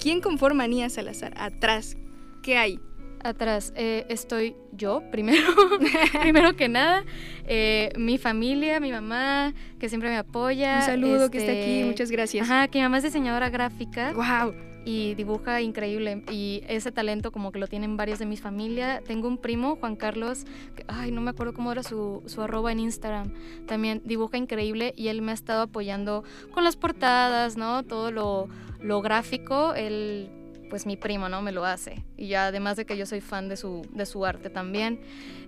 [0.00, 1.34] ¿quién conforma a Nia Salazar?
[1.36, 1.96] Atrás,
[2.42, 2.80] ¿qué hay?
[3.22, 5.46] Atrás eh, estoy yo, primero,
[6.22, 7.04] primero que nada,
[7.46, 10.78] eh, mi familia, mi mamá, que siempre me apoya.
[10.78, 12.48] Un saludo que está aquí, este, muchas gracias.
[12.48, 14.12] Ajá, que mi mamá es diseñadora gráfica.
[14.12, 14.69] ¡Wow!
[14.84, 19.02] Y dibuja increíble y ese talento como que lo tienen varios de mi familia.
[19.06, 22.72] Tengo un primo, Juan Carlos, que, ay, no me acuerdo cómo era su, su arroba
[22.72, 23.32] en Instagram,
[23.66, 27.82] también dibuja increíble y él me ha estado apoyando con las portadas, ¿no?
[27.82, 28.48] Todo lo,
[28.80, 30.30] lo gráfico, él
[30.70, 31.42] pues mi primo, ¿no?
[31.42, 32.04] Me lo hace.
[32.16, 35.00] Y ya además de que yo soy fan de su, de su arte también.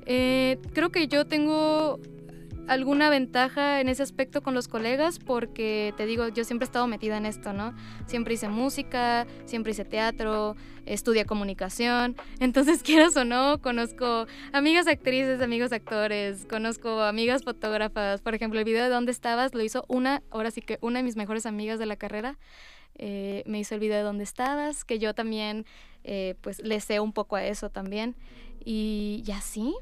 [0.05, 2.01] Eh, creo que yo tengo
[2.69, 6.87] alguna ventaja en ese aspecto con los colegas porque te digo, yo siempre he estado
[6.87, 7.75] metida en esto, ¿no?
[8.07, 15.41] Siempre hice música, siempre hice teatro, estudié comunicación, entonces quieras o no, conozco amigas actrices,
[15.41, 20.23] amigos actores, conozco amigas fotógrafas, por ejemplo, el video de dónde estabas lo hizo una,
[20.31, 22.39] ahora sí que una de mis mejores amigas de la carrera,
[22.97, 25.65] eh, me hizo el video de dónde estabas, que yo también
[26.05, 28.17] eh, pues le sé un poco a eso también.
[28.65, 29.75] Y, y así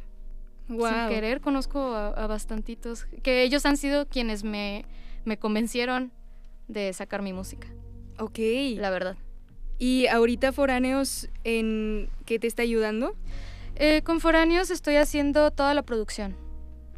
[0.78, 4.84] sin querer conozco a, bastantitos, que ellos han sido quienes me,
[5.24, 6.12] me convencieron
[6.68, 7.68] de sacar mi música.
[8.18, 8.38] Ok.
[8.76, 9.16] La verdad.
[9.78, 13.16] ¿Y ahorita Foráneos en qué te está ayudando?
[13.76, 16.36] Eh, con Foráneos estoy haciendo toda la producción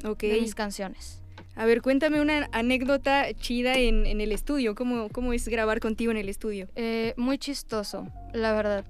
[0.04, 0.32] okay.
[0.32, 1.22] de mis canciones.
[1.54, 4.74] A ver, cuéntame una anécdota chida en, en el estudio.
[4.74, 6.68] ¿Cómo, ¿Cómo, es grabar contigo en el estudio?
[6.74, 8.85] Eh, muy chistoso, la verdad.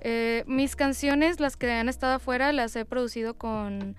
[0.00, 3.96] Eh, mis canciones, las que han estado afuera, las he producido con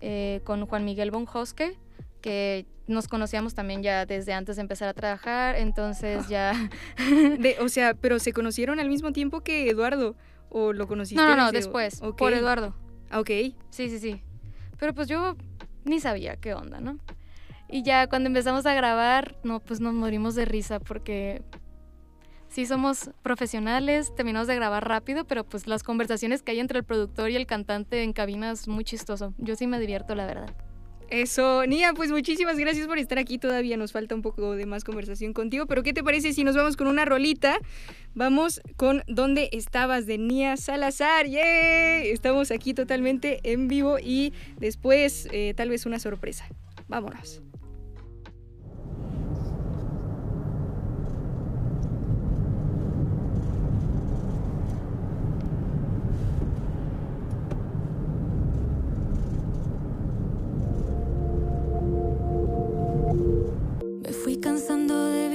[0.00, 1.78] eh, con Juan Miguel Bonjosque,
[2.20, 6.52] que nos conocíamos también ya desde antes de empezar a trabajar, entonces ya...
[7.60, 10.16] o sea, pero se conocieron al mismo tiempo que Eduardo,
[10.48, 11.22] o lo conociste?
[11.22, 12.74] No, no, no después, por Eduardo.
[13.12, 13.30] Ok.
[13.70, 14.22] Sí, sí, sí.
[14.78, 15.36] Pero pues yo
[15.84, 16.98] ni sabía qué onda, ¿no?
[17.68, 21.42] Y ya cuando empezamos a grabar, no, pues nos morimos de risa porque
[22.50, 26.84] sí somos profesionales, terminamos de grabar rápido, pero pues las conversaciones que hay entre el
[26.84, 29.32] productor y el cantante en cabina es muy chistoso.
[29.38, 30.54] Yo sí me divierto, la verdad.
[31.10, 33.36] Eso, Nia, pues muchísimas gracias por estar aquí.
[33.36, 36.54] Todavía nos falta un poco de más conversación contigo, pero ¿qué te parece si nos
[36.54, 37.58] vamos con una rolita?
[38.14, 40.06] Vamos con ¿Dónde estabas?
[40.06, 41.26] de Nia Salazar.
[41.26, 42.02] ¡Yeah!
[42.04, 46.46] Estamos aquí totalmente en vivo y después eh, tal vez una sorpresa.
[46.86, 47.42] Vámonos.
[64.52, 65.29] Me preguntaras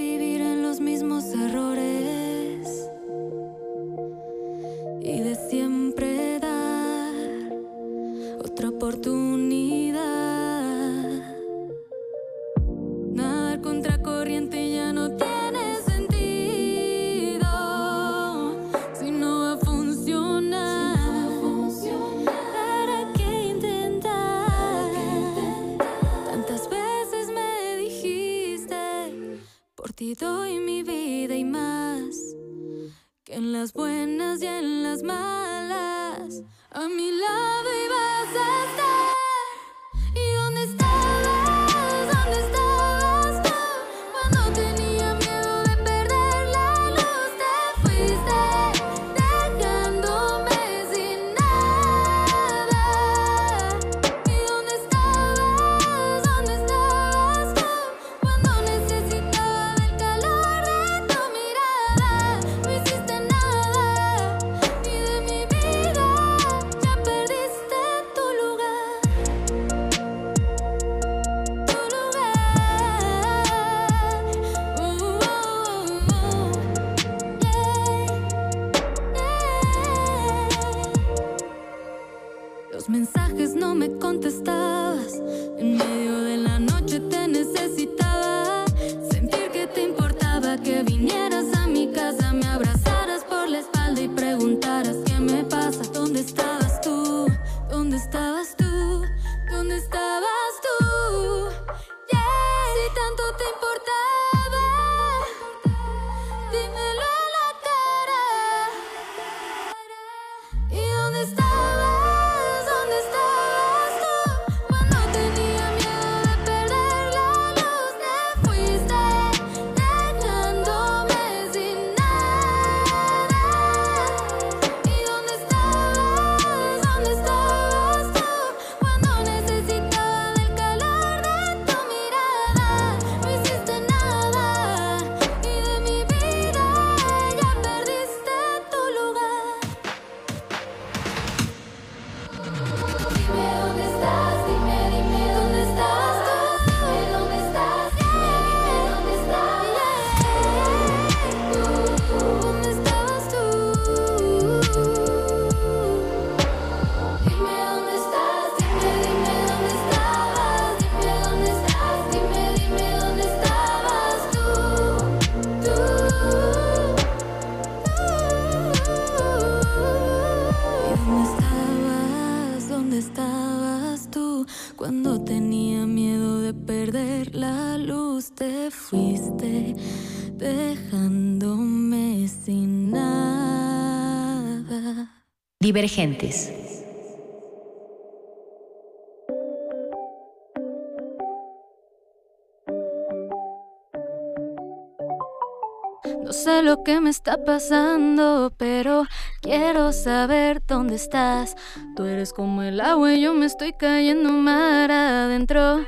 [196.23, 199.05] No sé lo que me está pasando, pero
[199.45, 201.55] quiero saber dónde estás.
[201.95, 205.85] Tú eres como el agua y yo me estoy cayendo mar adentro.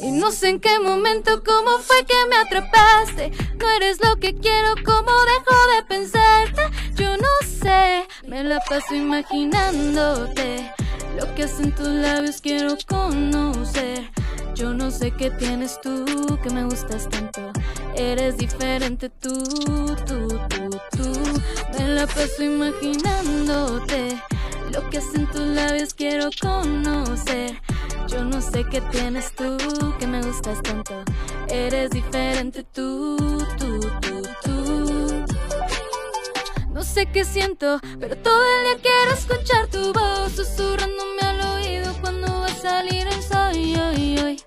[0.00, 3.32] Y no sé en qué momento, cómo fue que me atrapaste.
[3.60, 6.62] No eres lo que quiero, cómo dejo de pensarte.
[6.94, 10.72] Yo no sé, me la paso imaginándote.
[11.18, 14.10] Lo que hacen tus labios quiero conocer.
[14.54, 16.06] Yo no sé qué tienes tú
[16.42, 17.52] que me gustas tanto.
[17.94, 19.42] Eres diferente tú,
[20.06, 21.23] tú, tú, tú.
[21.94, 24.20] La paso imaginándote.
[24.72, 27.60] Lo que hacen tus labios quiero conocer.
[28.08, 29.56] Yo no sé qué tienes tú
[30.00, 31.04] que me gustas tanto.
[31.48, 33.16] Eres diferente tú,
[33.56, 35.24] tú, tú, tú.
[36.72, 41.94] No sé qué siento, pero todo el día quiero escuchar tu voz susurrándome al oído
[42.00, 43.52] cuando va a salir el sol.
[43.54, 44.42] Hoy, hoy.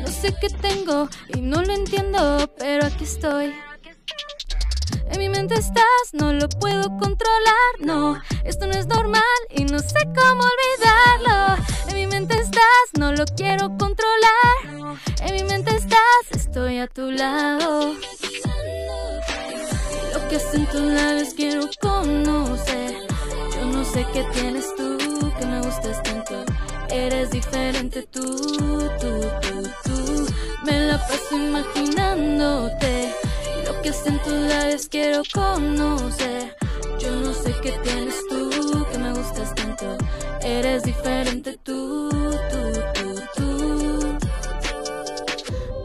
[0.00, 3.52] No sé qué tengo y no lo entiendo, pero aquí estoy.
[5.10, 9.78] En mi mente estás, no lo puedo controlar, no, esto no es normal y no
[9.78, 11.64] sé cómo olvidarlo.
[11.88, 14.98] En mi mente estás, no lo quiero controlar.
[15.22, 17.94] En mi mente estás, estoy a tu lado.
[20.14, 22.96] Lo que hacen tus labios quiero conocer.
[23.56, 24.98] Yo no sé qué tienes tú
[25.38, 26.44] que me gustas tanto.
[26.90, 30.26] Eres diferente tú, tú, tú, tú.
[30.64, 33.14] Me la paso imaginándote.
[33.82, 36.56] Que hacen tus labios quiero conocer.
[36.98, 39.96] Yo no sé qué tienes tú que me gustas tanto.
[40.42, 44.18] Eres diferente tú, tú, tú, tú.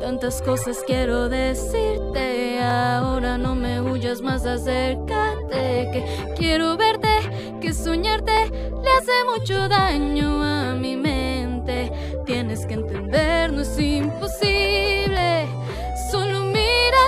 [0.02, 2.60] Tantas cosas quiero decirte.
[2.64, 5.89] Ahora no me huyas más, acércate.
[5.91, 11.91] Que quiero verte, que soñarte le hace mucho daño a mi mente.
[12.26, 15.48] Tienes que entender, no es imposible.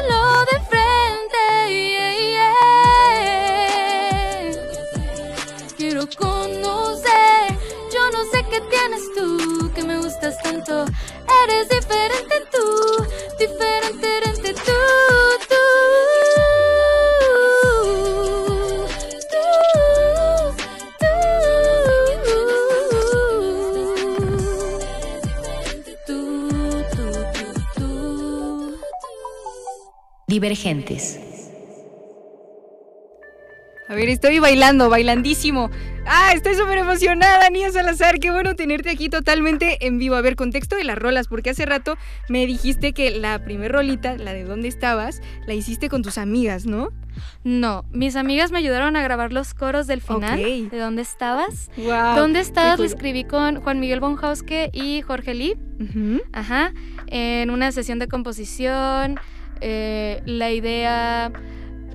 [0.06, 1.43] Míralo de frente.
[5.78, 7.58] Quiero conocer.
[7.93, 9.64] Yo no sé qué tienes tú
[33.88, 35.69] A ver, estoy bailando, bailandísimo.
[36.07, 38.19] Ah, estoy súper emocionada, Nia Salazar.
[38.19, 40.15] Qué bueno tenerte aquí totalmente en vivo.
[40.15, 41.95] A ver, contexto de las rolas, porque hace rato
[42.28, 46.65] me dijiste que la primer rolita, la de dónde estabas, la hiciste con tus amigas,
[46.65, 46.89] ¿no?
[47.43, 50.71] No, mis amigas me ayudaron a grabar los coros del final Ok.
[50.71, 51.69] de ¿Dónde estabas?
[51.78, 52.15] Wow.
[52.15, 52.80] ¿Dónde estabas?
[52.80, 55.55] Lo escribí con Juan Miguel Bonjauske y Jorge Lee.
[56.34, 56.73] Ajá,
[57.07, 59.19] en una sesión de composición.
[59.62, 61.32] Eh, la idea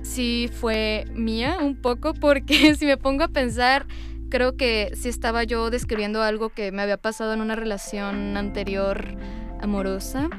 [0.01, 3.85] sí fue mía un poco porque si me pongo a pensar,
[4.29, 9.15] creo que sí estaba yo describiendo algo que me había pasado en una relación anterior
[9.61, 10.29] amorosa,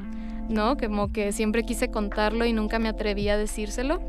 [0.49, 0.75] ¿no?
[0.77, 4.01] Como que siempre quise contarlo y nunca me atreví a decírselo.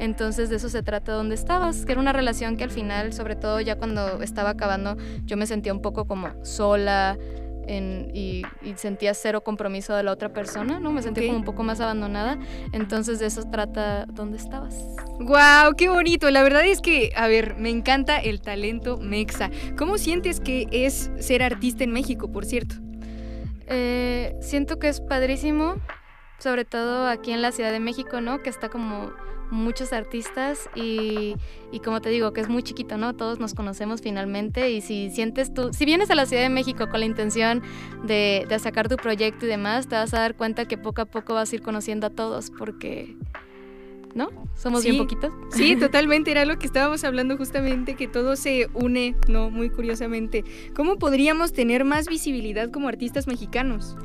[0.00, 3.36] Entonces de eso se trata donde estabas, que era una relación que al final, sobre
[3.36, 4.96] todo ya cuando estaba acabando,
[5.26, 7.18] yo me sentía un poco como sola
[7.66, 10.92] en- y, y sentía cero compromiso de la otra persona, ¿no?
[10.92, 11.28] Me sentía Ok.
[11.28, 12.38] como un poco más abandonada.
[12.72, 14.74] Entonces de eso trata donde estabas.
[15.20, 16.30] Wow, qué bonito.
[16.30, 19.50] La verdad es que, a ver, me encanta el talento mexa.
[19.76, 22.76] ¿Cómo sientes que es ser artista en México, por cierto?
[23.66, 25.76] Eh, siento que es padrísimo,
[26.44, 28.42] sobre todo aquí en la Ciudad de México, ¿no?
[28.42, 29.10] Que está como
[29.50, 31.34] muchos artistas y,
[31.72, 33.14] y como te digo, que es muy chiquito, ¿no?
[33.14, 36.88] Todos nos conocemos finalmente y si sientes tú, si vienes a la Ciudad de México
[36.88, 37.62] con la intención
[38.04, 41.04] de, de sacar tu proyecto y demás, te vas a dar cuenta que poco a
[41.06, 43.16] poco vas a ir conociendo a todos porque,
[44.14, 44.28] ¿no?
[44.54, 44.90] Somos Sí.
[44.90, 45.32] bien poquitos.
[45.50, 49.50] Sí, totalmente, era lo que estábamos hablando justamente, que todo se une, ¿no?
[49.50, 50.44] Muy curiosamente.
[50.74, 53.96] ¿Cómo podríamos tener más visibilidad como artistas mexicanos?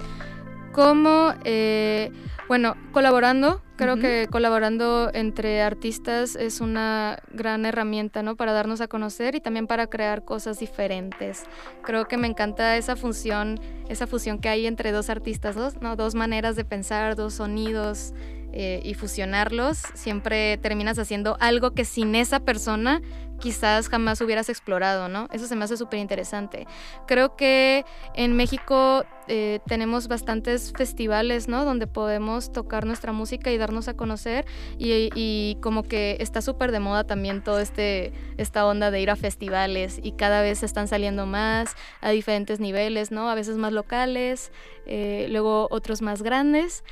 [0.72, 2.12] Como, eh,
[2.48, 8.36] bueno, colaborando, creo que colaborando entre artistas es una gran herramienta, ¿no?
[8.36, 11.44] Para darnos a conocer y también para crear cosas diferentes.
[11.84, 15.96] Creo que me encanta esa función, esa fusión que hay entre dos artistas, dos, ¿no?
[15.96, 18.14] Dos maneras de pensar, dos sonidos,
[18.52, 23.00] eh, y fusionarlos, siempre terminas haciendo algo que sin esa persona
[23.40, 25.28] quizás jamás hubieras explorado, ¿no?
[25.32, 26.68] Eso se me hace súper interesante.
[27.08, 31.66] Creo que en México eh, tenemos bastantes festivales, ¿no?
[31.66, 34.46] Donde podemos tocar nuestra música y darnos a conocer
[34.78, 39.16] y, como que está súper de moda también todo este, esta onda de ir a
[39.16, 43.30] festivales y cada vez están saliendo más a diferentes niveles, ¿no?
[43.30, 44.52] A veces más locales,
[44.86, 46.84] eh, luego otros más grandes.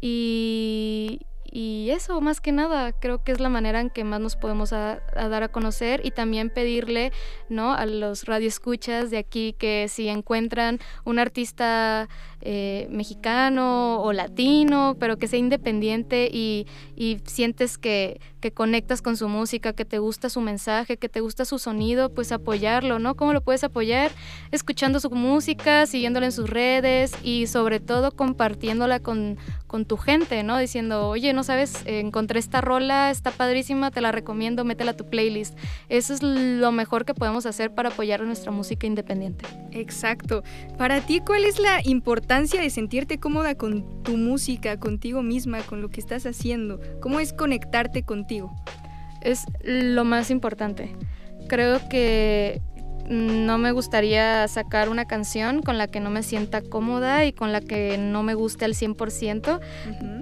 [0.00, 1.20] Y,
[1.56, 4.70] y eso, más que nada, creo que es la manera en que más nos podemos
[4.70, 7.12] dar a conocer y también pedirle
[7.48, 7.72] ¿no?
[7.72, 12.08] a los radioescuchas de aquí que si encuentran un artista
[12.46, 19.16] eh, mexicano o latino, pero que sea independiente y, y sientes que, que, conectas con
[19.16, 23.14] su música, que te gusta su mensaje, que te gusta su sonido, pues apoyarlo, ¿no?
[23.14, 24.10] ¿Cómo lo puedes apoyar?
[24.50, 29.38] Escuchando su música, siguiéndola en sus redes y sobre todo compartiéndola con,
[29.74, 30.56] con tu gente, ¿no?
[30.56, 35.10] Diciendo, oye, no sabes, encontré esta rola, está padrísima, te la recomiendo, métela a tu
[35.10, 35.58] playlist.
[35.88, 39.44] Eso es lo mejor que podemos hacer para apoyar nuestra música independiente.
[39.72, 40.44] Exacto.
[40.78, 45.82] Para ti, ¿cuál es la importancia de sentirte cómoda con tu música, contigo misma, con
[45.82, 46.78] lo que estás haciendo?
[47.00, 48.54] ¿Cómo es conectarte contigo?
[49.22, 50.94] Es lo más importante.
[51.48, 52.62] Creo que
[53.08, 57.52] no me gustaría sacar una canción con la que no me sienta cómoda y con
[57.52, 59.60] la que no me guste al 100%.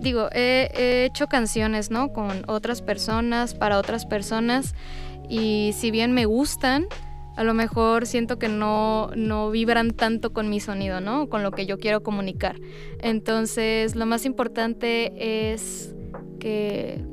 [0.01, 2.13] Digo, he, he, hecho canciones, ¿no?
[2.13, 4.75] Con otras personas, para otras personas,
[5.29, 6.87] y si bien me gustan,
[7.37, 11.29] a lo mejor siento que no, no vibran tanto con mi sonido, ¿no?
[11.29, 12.57] Con lo que yo quiero comunicar.
[13.01, 15.95] Entonces, lo más importante es
[16.39, 17.05] que,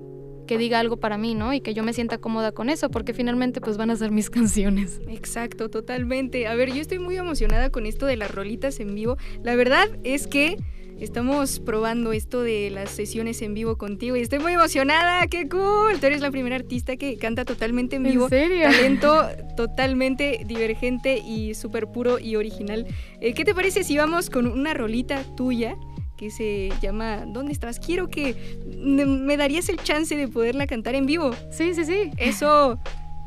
[0.49, 1.53] que diga algo para mí, ¿no?
[1.53, 4.29] Y que yo me sienta cómoda con eso, porque finalmente pues van a ser mis
[4.31, 4.99] canciones.
[5.07, 6.47] Exacto, totalmente.
[6.47, 9.15] A ver, yo estoy muy emocionada con esto de las rolitas en vivo.
[9.43, 10.57] La verdad es que
[10.99, 15.25] Estamos probando esto de las sesiones en vivo contigo y estoy muy emocionada.
[15.27, 15.97] ¡Qué cool!
[15.97, 18.25] Tú eres la primera artista que canta totalmente en vivo.
[18.25, 18.63] ¿En serio?
[18.63, 19.25] Talento
[19.55, 22.85] totalmente divergente y súper puro y original.
[23.21, 25.77] Eh, ¿Qué te parece si vamos con una rolita tuya?
[26.19, 27.79] Que se llama ¿Dónde estabas?
[27.79, 28.35] Quiero que
[28.67, 31.31] me darías el chance de poderla cantar en vivo.
[31.49, 32.11] Sí, sí, sí.
[32.17, 32.77] Eso,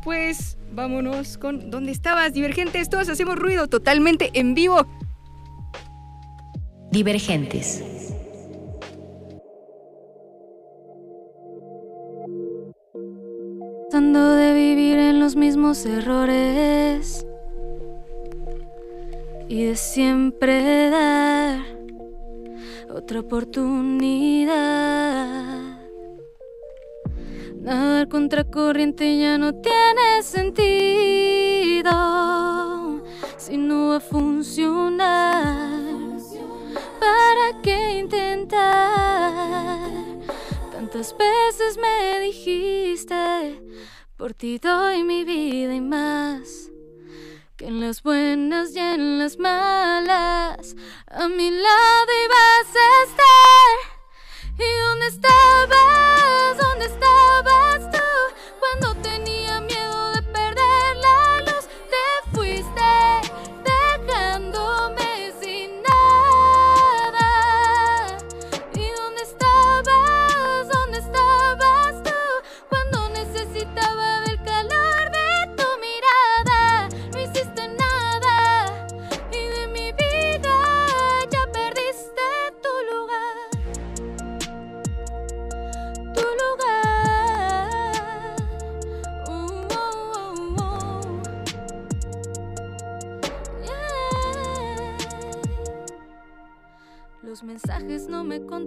[0.04, 2.34] pues vámonos con ¿Dónde estabas?
[2.34, 4.86] Divergentes, todos hacemos ruido totalmente en vivo.
[6.90, 7.82] Divergentes.
[13.90, 17.26] Tratando de vivir en los mismos errores
[19.48, 21.81] y de siempre dar
[22.94, 24.52] otra oportunidad.
[27.60, 31.92] Nadar contracorriente ya no tiene sentido
[33.36, 35.80] si no va a funcionar.
[37.00, 39.78] ¿Para qué intentar?
[40.72, 43.62] Tantas veces me dijiste,
[44.16, 46.70] por ti doy mi vida y más.
[47.56, 50.74] Que en las buenas y en las malas,
[51.06, 53.76] a mi lado ibas a estar.
[54.58, 56.58] ¿Y dónde estabas?
[56.58, 58.01] ¿Dónde estabas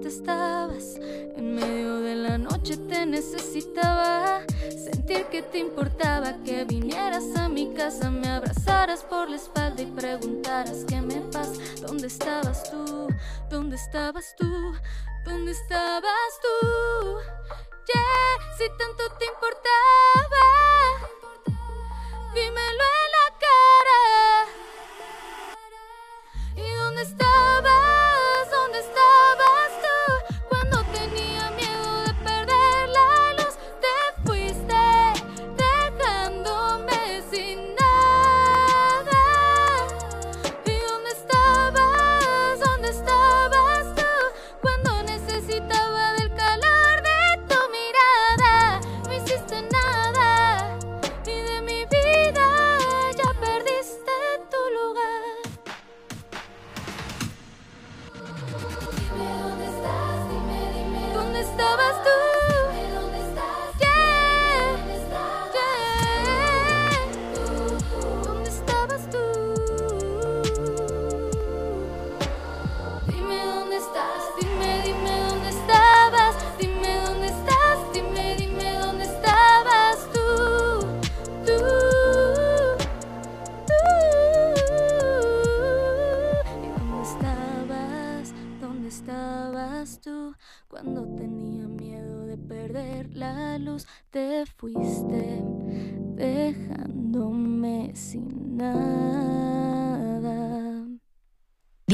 [0.06, 0.98] contestabas.
[1.36, 4.42] En medio de la noche te necesitaba.
[4.70, 9.88] Sentir que te importaba que vinieras a mi casa, me abrazaras por la espalda y
[9.88, 11.60] preguntaras qué me pasa.
[11.82, 13.08] ¿Dónde estabas tú?
[13.50, 14.76] ¿Dónde estabas tú?
[15.26, 16.68] ¿Dónde estabas tú?
[17.88, 20.46] Yeah, si tanto te importaba,
[22.36, 24.02] dímelo en la cara.
[26.58, 27.35] ¿Y dónde estabas?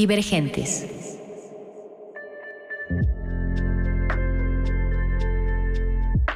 [0.02, 0.84] Divergentes.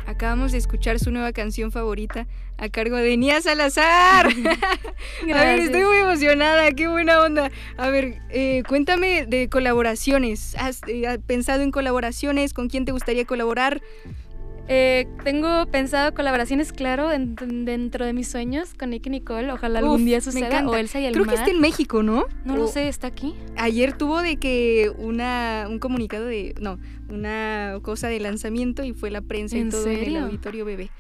[0.06, 4.28] Acabamos de escuchar su nueva canción favorita a cargo de Nia Salazar.
[5.34, 7.50] a ver, estoy muy emocionada, qué buena onda.
[7.76, 10.54] A ver, eh, cuéntame de colaboraciones.
[10.60, 12.54] ¿Has eh, pensado en colaboraciones?
[12.54, 13.82] ¿Con quién te gustaría colaborar?
[14.68, 19.52] Eh, tengo pensado colaboraciones, claro, dentro de mis sueños con Nicky Nicole.
[19.52, 20.66] Ojalá algún día suceda.
[20.66, 22.26] O Elsa y el Creo que está en México, ¿no?
[22.44, 23.34] No lo sé, ¿está aquí?
[23.56, 26.54] Ayer tuvo de que una, un comunicado de.
[26.60, 26.78] No,
[27.08, 30.90] una cosa de lanzamiento y fue la prensa y todo en el auditorio bebé.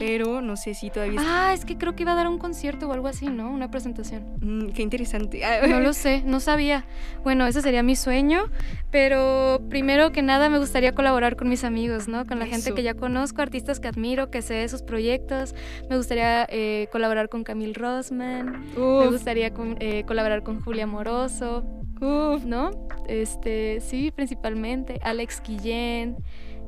[0.00, 2.88] Pero no sé si todavía Ah, es que creo que iba a dar un concierto
[2.88, 3.50] o algo así, ¿no?
[3.50, 4.24] Una presentación.
[4.40, 5.42] Mm, qué interesante.
[5.68, 6.86] no lo sé, no sabía.
[7.22, 8.46] Bueno, ese sería mi sueño,
[8.90, 12.26] pero primero que nada me gustaría colaborar con mis amigos, ¿no?
[12.26, 15.54] Con la gente que ya conozco, artistas que admiro, que sé de sus proyectos.
[15.88, 18.64] Me gustaría eh, colaborar con Camille Rosman.
[18.76, 21.64] Me gustaría eh, colaborar con Julia Moroso.
[22.00, 22.44] Uf.
[22.44, 22.70] ¿No?
[23.06, 25.00] Este, sí, principalmente.
[25.02, 26.16] Alex Guillén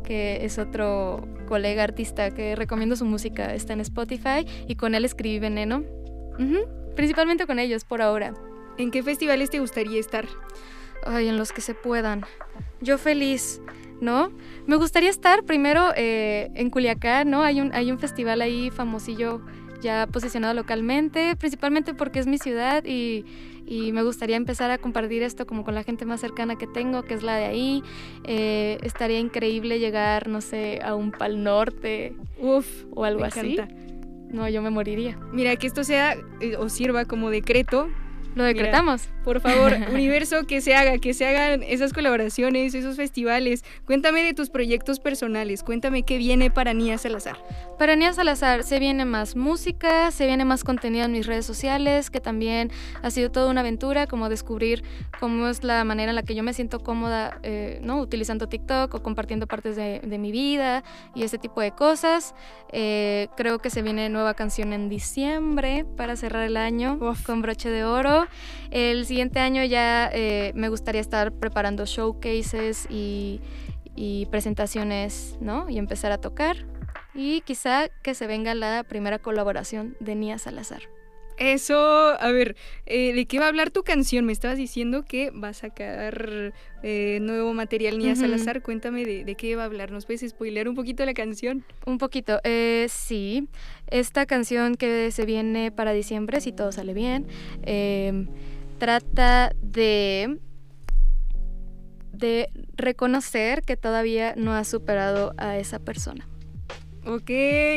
[0.02, 5.04] que es otro colega artista que recomiendo su música, está en Spotify y con él
[5.04, 5.84] escribí Veneno.
[6.96, 8.34] Principalmente con ellos por ahora.
[8.78, 10.26] ¿En qué festivales te gustaría estar?
[11.06, 12.24] Ay, en los que se puedan.
[12.80, 13.60] Yo feliz,
[14.00, 14.32] ¿no?
[14.66, 17.42] Me gustaría estar primero eh, en Culiacán, ¿no?
[17.42, 19.40] Hay un, hay un festival ahí famosillo
[19.80, 23.24] ya posicionado localmente, principalmente porque es mi ciudad y,
[23.72, 27.02] y, me gustaría empezar a compartir esto como con la gente más cercana que tengo,
[27.02, 27.82] que es la de ahí.
[28.24, 33.54] Eh, estaría increíble llegar, no sé, a un Pal Norte Uf, o algo me así.
[33.54, 33.74] Encanta.
[34.30, 35.18] No, yo me moriría.
[35.32, 37.88] Mira, que esto sea eh, o sirva como decreto
[38.34, 39.08] lo decretamos.
[39.24, 43.64] por favor, universo, que se haga, que se hagan esas colaboraciones, esos festivales.
[43.84, 47.36] Cuéntame de tus proyectos personales, cuéntame qué viene para Nia Salazar.
[47.78, 52.10] Para Nia Salazar se viene más música, se viene más contenido en mis redes sociales,
[52.10, 52.70] que también
[53.02, 54.82] ha sido toda una aventura, como descubrir
[55.20, 58.00] cómo es la manera en la que yo me siento cómoda, eh, ¿no?
[58.00, 62.34] Utilizando TikTok o compartiendo partes de, mi vida y ese tipo de cosas.
[62.70, 67.70] Eh, creo que se viene nueva canción en diciembre para cerrar el año con broche
[67.70, 68.21] de oro.
[68.70, 73.40] El siguiente año ya eh, me gustaría estar preparando showcases y,
[74.30, 75.68] presentaciones, ¿no?
[75.68, 76.56] Y empezar a tocar.
[77.14, 80.82] Y quizá que se venga la primera colaboración de Nia Salazar.
[81.38, 81.76] Eso,
[82.20, 82.56] a ver,
[82.86, 84.24] eh, ¿de qué va a hablar tu canción?
[84.24, 86.52] Me estabas diciendo que va a sacar
[86.82, 88.62] eh, nuevo material Nia Salazar.
[88.62, 89.90] Cuéntame de, qué va a hablar.
[89.90, 91.64] ¿Nos puedes spoilear un poquito la canción?
[91.86, 93.48] Un poquito, eh, sí.
[93.88, 97.26] Esta canción que se viene para diciembre, si todo sale bien,
[97.62, 98.28] em,
[98.78, 100.38] trata de
[102.12, 106.28] de reconocer que todavía no ha superado a esa persona.
[107.04, 107.30] Ok,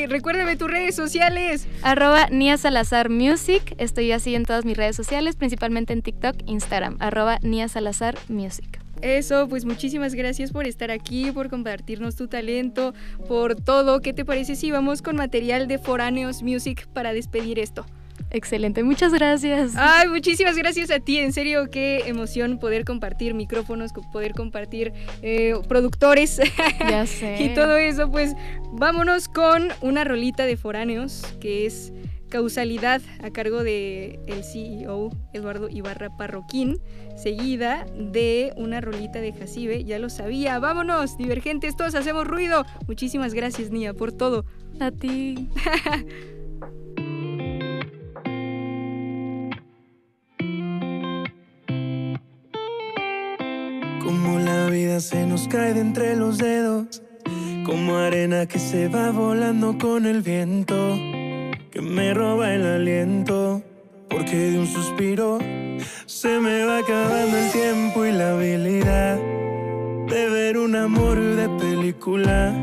[0.08, 1.68] recuérdame tus redes sociales.
[1.82, 3.76] Arroba Nia Salazar Music.
[3.80, 6.98] Estoy así en todas mis redes sociales, principalmente en TikTok, Instagram.
[7.00, 8.80] Arroba Nia Salazar Music.
[9.02, 12.94] Eso, pues muchísimas gracias por estar aquí, por compartirnos tu talento,
[13.28, 14.00] por todo.
[14.02, 17.86] ¿Qué te parece si vamos con material de Foráneos Music para despedir esto?
[18.36, 19.76] Excelente, muchas gracias.
[19.78, 25.54] Ay, muchísimas gracias a ti, en serio, qué emoción poder compartir micrófonos, poder compartir eh,
[25.70, 26.42] productores
[26.82, 27.42] ya sé.
[27.42, 28.12] y todo eso.
[28.12, 28.36] Pues
[28.74, 31.94] vámonos con una rolita de foráneos que es
[32.28, 36.80] Causalidad a cargo de el CEO Eduardo Ibarra Parroquín,
[37.16, 40.60] seguida de una rolita de Jacibe, ya lo sabía.
[40.60, 42.66] Vámonos, divergentes, todos hacemos ruido.
[42.86, 44.44] Muchísimas gracias, Nia, por todo.
[44.82, 45.48] A ti.
[54.06, 57.02] Como la vida se nos cae de entre los dedos,
[57.66, 60.76] como arena que se va volando con el viento,
[61.72, 63.64] que me roba el aliento,
[64.08, 65.40] porque de un suspiro
[66.06, 72.54] se me va acabando el tiempo y la habilidad de ver un amor de película.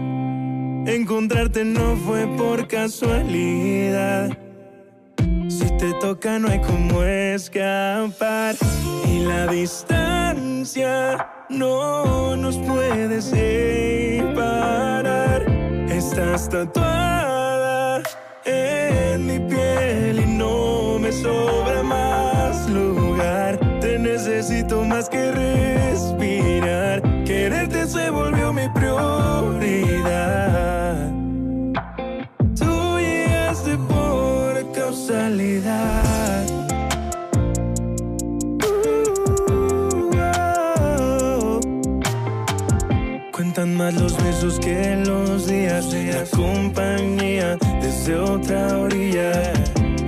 [0.86, 4.41] Encontrarte no fue por casualidad.
[5.58, 8.54] Si te toca no hay como escapar
[9.06, 14.32] y la distancia no nos puede separar.
[15.90, 18.02] Estás tatuada
[18.46, 23.58] en mi piel y no me sobra más lugar.
[23.80, 27.02] Te necesito más que respirar.
[27.26, 28.08] Quererte se
[43.82, 45.92] más los besos que los días.
[45.92, 49.52] la compañía desde otra orilla.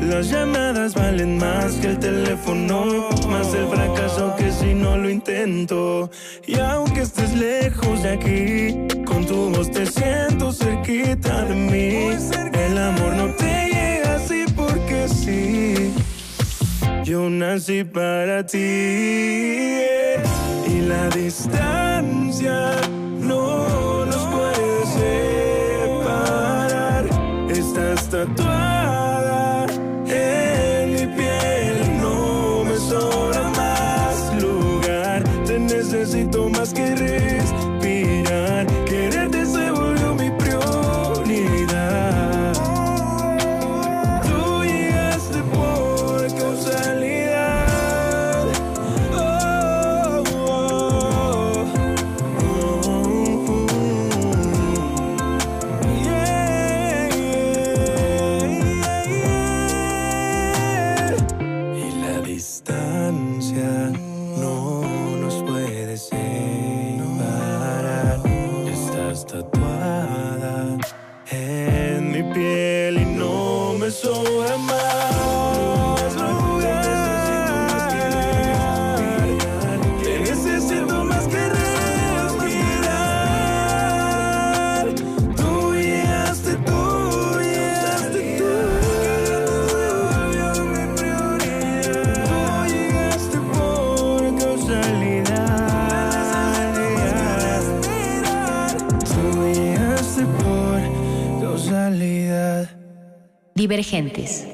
[0.01, 6.09] Las llamadas valen más que el teléfono, más el fracaso que si no lo intento.
[6.47, 12.17] Y aunque estés lejos de aquí, con tu voz te siento cerquita de mí.
[12.67, 15.93] El amor no te llega así porque sí.
[17.03, 18.59] Yo nací para ti
[20.69, 22.75] y la distancia
[28.15, 29.04] Estás tatuada
[103.75, 104.54] Divergentes.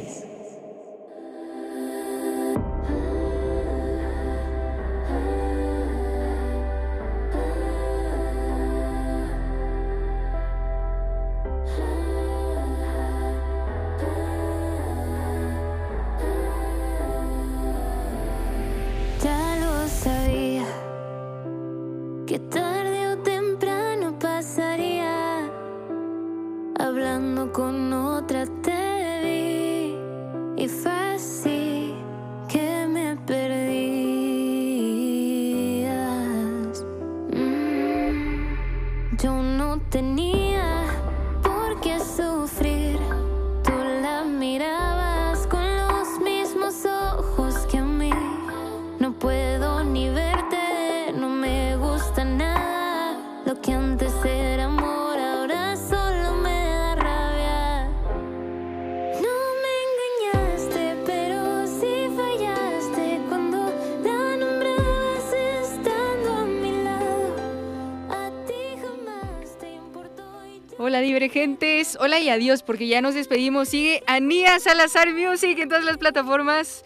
[72.01, 73.69] Hola y adiós porque ya nos despedimos.
[73.69, 76.85] Sigue Anía Salazar Music en todas las plataformas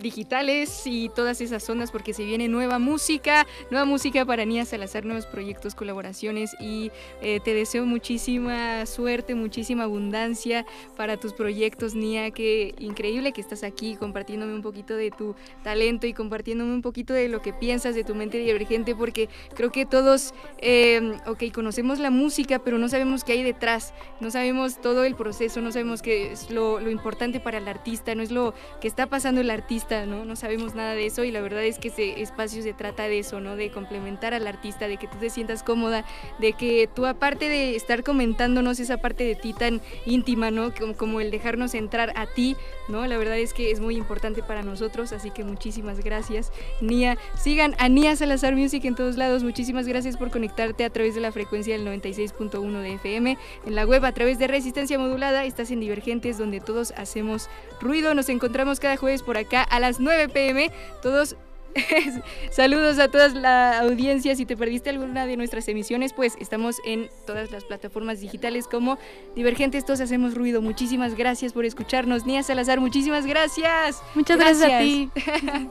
[0.00, 5.04] digitales y todas esas zonas porque se viene nueva música, nueva música para Anía Salazar,
[5.04, 6.90] nuevos proyectos, colaboraciones y
[7.22, 13.62] eh, te deseo muchísima suerte, muchísima abundancia para tus proyectos, Nia, que increíble que estás
[13.62, 17.94] aquí compartiéndome un poquito de tu talento y compartiéndome un poquito de lo que piensas
[17.94, 22.88] de tu mente divergente porque creo que todos, eh, ok, conocemos la música, pero no
[22.88, 26.90] sabemos qué hay detrás, no sabemos todo el proceso, no sabemos qué es lo, lo
[26.90, 30.24] importante para el artista, no es lo que está pasando el artista, ¿no?
[30.24, 33.18] No sabemos nada de eso y la verdad es que ese espacio se trata de
[33.18, 33.56] eso, ¿no?
[33.56, 36.04] De complementar al artista, de que tú te sientas cómoda,
[36.38, 40.74] de que tú aparte de estar comentándonos esa parte de ti tan íntima, ¿no?
[40.74, 42.56] Como, como el dejarnos entrar a ti,
[42.88, 43.06] ¿no?
[43.06, 47.16] La verdad es que es muy importante para nosotros, así que muchísimas gracias, Nia.
[47.34, 51.20] Sigan a Nia Salazar Music en todos lados, muchísimas gracias por conectarte a través de
[51.20, 55.70] la frecuencia del 96.1 de FM, en la web a través de Resistencia Modulada, estás
[55.70, 57.48] en Divergentes, donde todos hacemos
[57.80, 60.70] ruido, nos encontramos cada jueves por acá a las 9 pm,
[61.02, 61.36] todos
[62.50, 64.34] Saludos a toda la audiencia.
[64.34, 68.98] Si te perdiste alguna de nuestras emisiones, pues estamos en todas las plataformas digitales como
[69.34, 69.84] Divergentes.
[69.84, 70.62] Todos hacemos ruido.
[70.62, 72.26] Muchísimas gracias por escucharnos.
[72.26, 74.02] Nia Salazar, muchísimas gracias.
[74.14, 75.10] Muchas gracias, a ti.